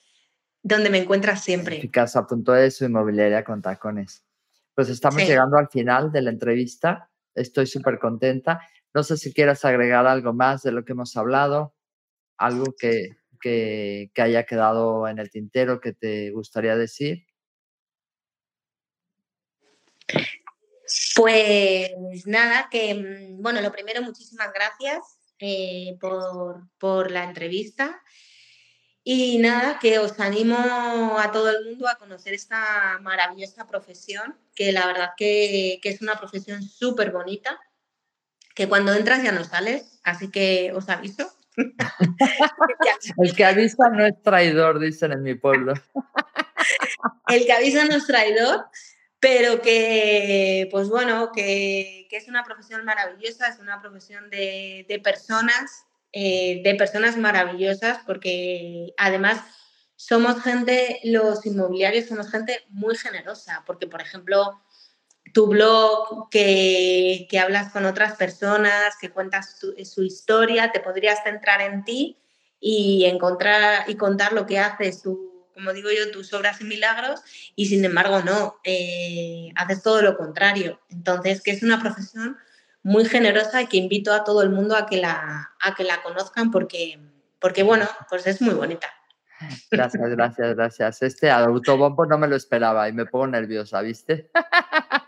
[0.61, 1.79] donde me encuentras siempre.
[1.79, 4.25] Picasa.es o inmobiliaria con tacones.
[4.75, 7.09] pues estamos llegando al final de la entrevista.
[7.33, 8.59] Estoy súper contenta.
[8.97, 11.75] No sé si quieras agregar algo más de lo que hemos hablado,
[12.35, 17.27] algo que, que, haya quedado en el tintero que te gustaría decir.
[21.15, 28.01] Pues nada, que mm, bueno, lo primero, muchísimas gracias eh, por, por, la entrevista.
[29.03, 30.57] Y nada, que os animo
[31.19, 36.01] a todo el mundo a conocer esta maravillosa profesión, que la verdad que, que es
[36.01, 37.59] una profesión súper bonita,
[38.57, 41.31] que cuando entras ya no sales, así que os aviso.
[43.17, 45.75] el que avisa no es traidor, dicen en mi pueblo.
[47.27, 48.65] el que avisa no es traidor,
[49.19, 54.99] pero que, pues bueno, que, que es una profesión maravillosa, es una profesión de, de
[54.99, 59.39] personas eh, de personas maravillosas porque además
[59.97, 64.59] somos gente, los inmobiliarios somos gente muy generosa, porque por ejemplo,
[65.37, 71.61] tu blog, que, que hablas con otras personas, que cuentas su historia, te podrías centrar
[71.61, 72.17] en ti
[72.59, 77.21] y encontrar y contar lo que haces, tu, como digo yo, tus obras y milagros,
[77.55, 80.81] y sin embargo no, eh, haces todo lo contrario.
[80.89, 82.35] Entonces, que es una profesión
[82.81, 86.01] muy generosa y que invito a todo el mundo a que la, a que la
[86.01, 86.99] conozcan porque,
[87.39, 88.87] porque, bueno, pues es muy bonita.
[89.69, 91.01] Gracias, gracias, gracias.
[91.03, 94.31] Este autobombo no me lo esperaba y me pongo nerviosa, ¿viste?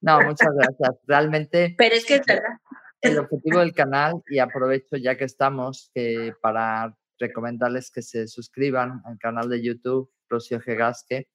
[0.00, 0.96] No, muchas gracias.
[1.06, 1.74] Realmente.
[1.76, 2.58] Pero es que es verdad.
[3.00, 9.02] El objetivo del canal, y aprovecho ya que estamos, que para recomendarles que se suscriban
[9.04, 11.28] al canal de YouTube Rocío Gegasque.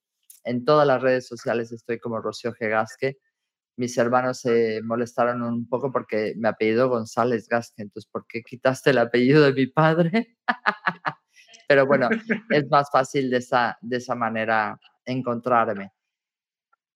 [0.44, 3.18] En todas las redes sociales estoy como Rocío Gegasque
[3.76, 8.90] mis hermanos se molestaron un poco porque me apellido González Gasque, entonces, ¿por qué quitaste
[8.90, 10.36] el apellido de mi padre?
[11.68, 12.08] Pero bueno,
[12.50, 15.92] es más fácil de esa, de esa manera encontrarme.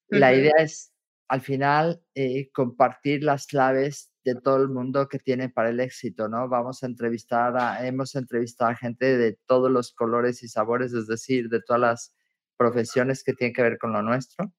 [0.09, 0.92] La idea es,
[1.29, 6.29] al final, eh, compartir las claves de todo el mundo que tiene para el éxito,
[6.29, 6.49] ¿no?
[6.49, 11.07] Vamos a entrevistar, a, hemos entrevistado a gente de todos los colores y sabores, es
[11.07, 12.14] decir, de todas las
[12.57, 14.53] profesiones que tienen que ver con lo nuestro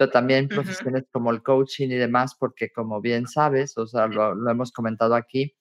[0.00, 4.50] pero también profesiones como el coaching y demás, porque como bien sabes, o sea, lo,
[4.50, 5.54] hemos comentado aquí,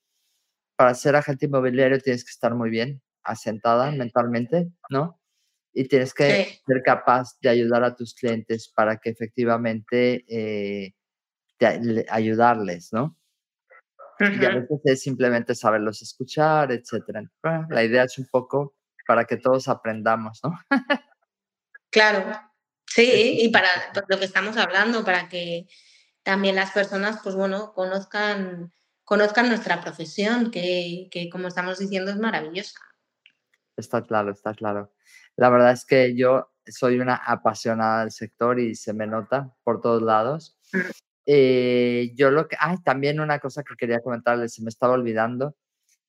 [0.77, 5.18] para ser agente inmobiliario tienes que estar muy bien asentada mentalmente, ¿no?
[5.79, 10.93] Y tienes que ser capaz de ayudar a tus clientes para que efectivamente eh,
[12.09, 13.17] ayudarles, ¿no?
[14.19, 17.23] Y a veces es simplemente saberlos escuchar, etcétera.
[17.69, 18.75] La idea es un poco
[19.07, 20.59] para que todos aprendamos, ¿no?
[21.89, 22.25] claro,
[22.89, 23.69] Sí, y para
[24.07, 25.67] lo que estamos hablando, para que
[26.23, 28.73] también las personas, pues bueno, conozcan,
[29.03, 32.79] conozcan nuestra profesión, que, que como estamos diciendo es maravillosa.
[33.77, 34.91] Está claro, está claro.
[35.39, 39.79] La verdad es que yo soy una apasionada del sector y se me nota por
[39.79, 40.57] todos lados.
[40.73, 40.79] Mm.
[41.27, 45.55] Eh, yo lo que, ay, también una cosa que quería comentarles, se me estaba olvidando,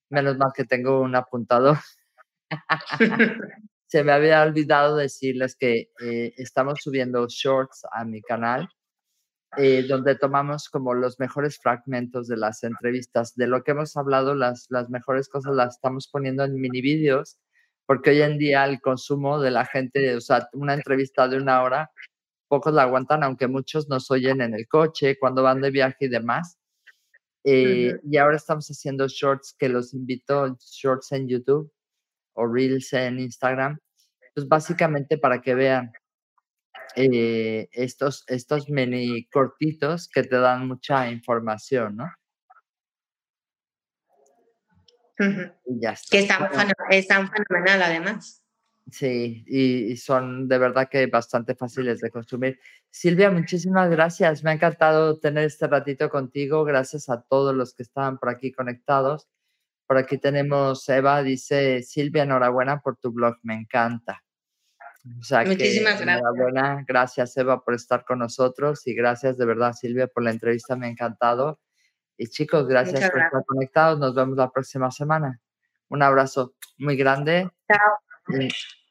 [0.09, 1.79] menos mal que tengo un apuntado.
[3.87, 8.69] se me había olvidado decirles que eh, estamos subiendo shorts a mi canal,
[9.59, 13.37] eh, donde tomamos como los mejores fragmentos de las entrevistas.
[13.37, 17.39] De lo que hemos hablado, las, las mejores cosas las estamos poniendo en mini vídeos,
[17.91, 21.61] porque hoy en día el consumo de la gente, o sea, una entrevista de una
[21.61, 21.91] hora,
[22.47, 26.09] pocos la aguantan, aunque muchos nos oyen en el coche, cuando van de viaje y
[26.09, 26.57] demás.
[27.43, 31.73] Eh, y ahora estamos haciendo shorts que los invito, shorts en YouTube,
[32.35, 33.77] o Reels en Instagram,
[34.37, 35.91] pues básicamente para que vean
[36.95, 42.07] eh, estos, estos mini cortitos que te dan mucha información, ¿no?
[45.67, 46.51] Ya está.
[46.89, 48.43] Que están, fenomenal además.
[48.91, 52.59] Sí, y, son de verdad que bastante fáciles de consumir.
[52.91, 54.43] Silvia, muchísimas gracias.
[54.43, 56.65] Me ha encantado tener este ratito contigo.
[56.65, 59.29] Gracias a todos los que estaban por aquí conectados.
[59.87, 64.23] Por aquí tenemos Eva, dice Silvia, enhorabuena por tu blog, me encanta.
[65.03, 66.87] Muchísimas gracias.
[66.87, 70.87] Gracias Eva por estar con nosotros y gracias de verdad Silvia por la entrevista, me
[70.87, 71.59] ha encantado.
[72.21, 75.41] Y chicos, gracias por estar conectados, nos vemos la próxima semana.
[75.89, 77.51] Un abrazo muy grande.
[77.67, 77.79] Chao.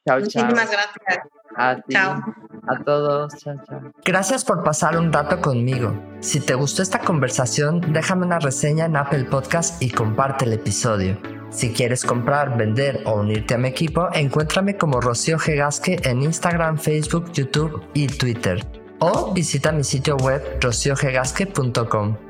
[0.04, 1.28] chao, Muchísimas gracias.
[1.56, 2.20] A chao.
[2.66, 3.32] A todos.
[3.36, 3.92] Chao, chao.
[4.04, 5.96] Gracias por pasar un rato conmigo.
[6.18, 11.16] Si te gustó esta conversación, déjame una reseña en Apple Podcast y comparte el episodio.
[11.50, 16.78] Si quieres comprar, vender o unirte a mi equipo, encuéntrame como Rocío Gegasque en Instagram,
[16.78, 18.66] Facebook, YouTube y Twitter.
[18.98, 22.29] O visita mi sitio web rociogegasque.com.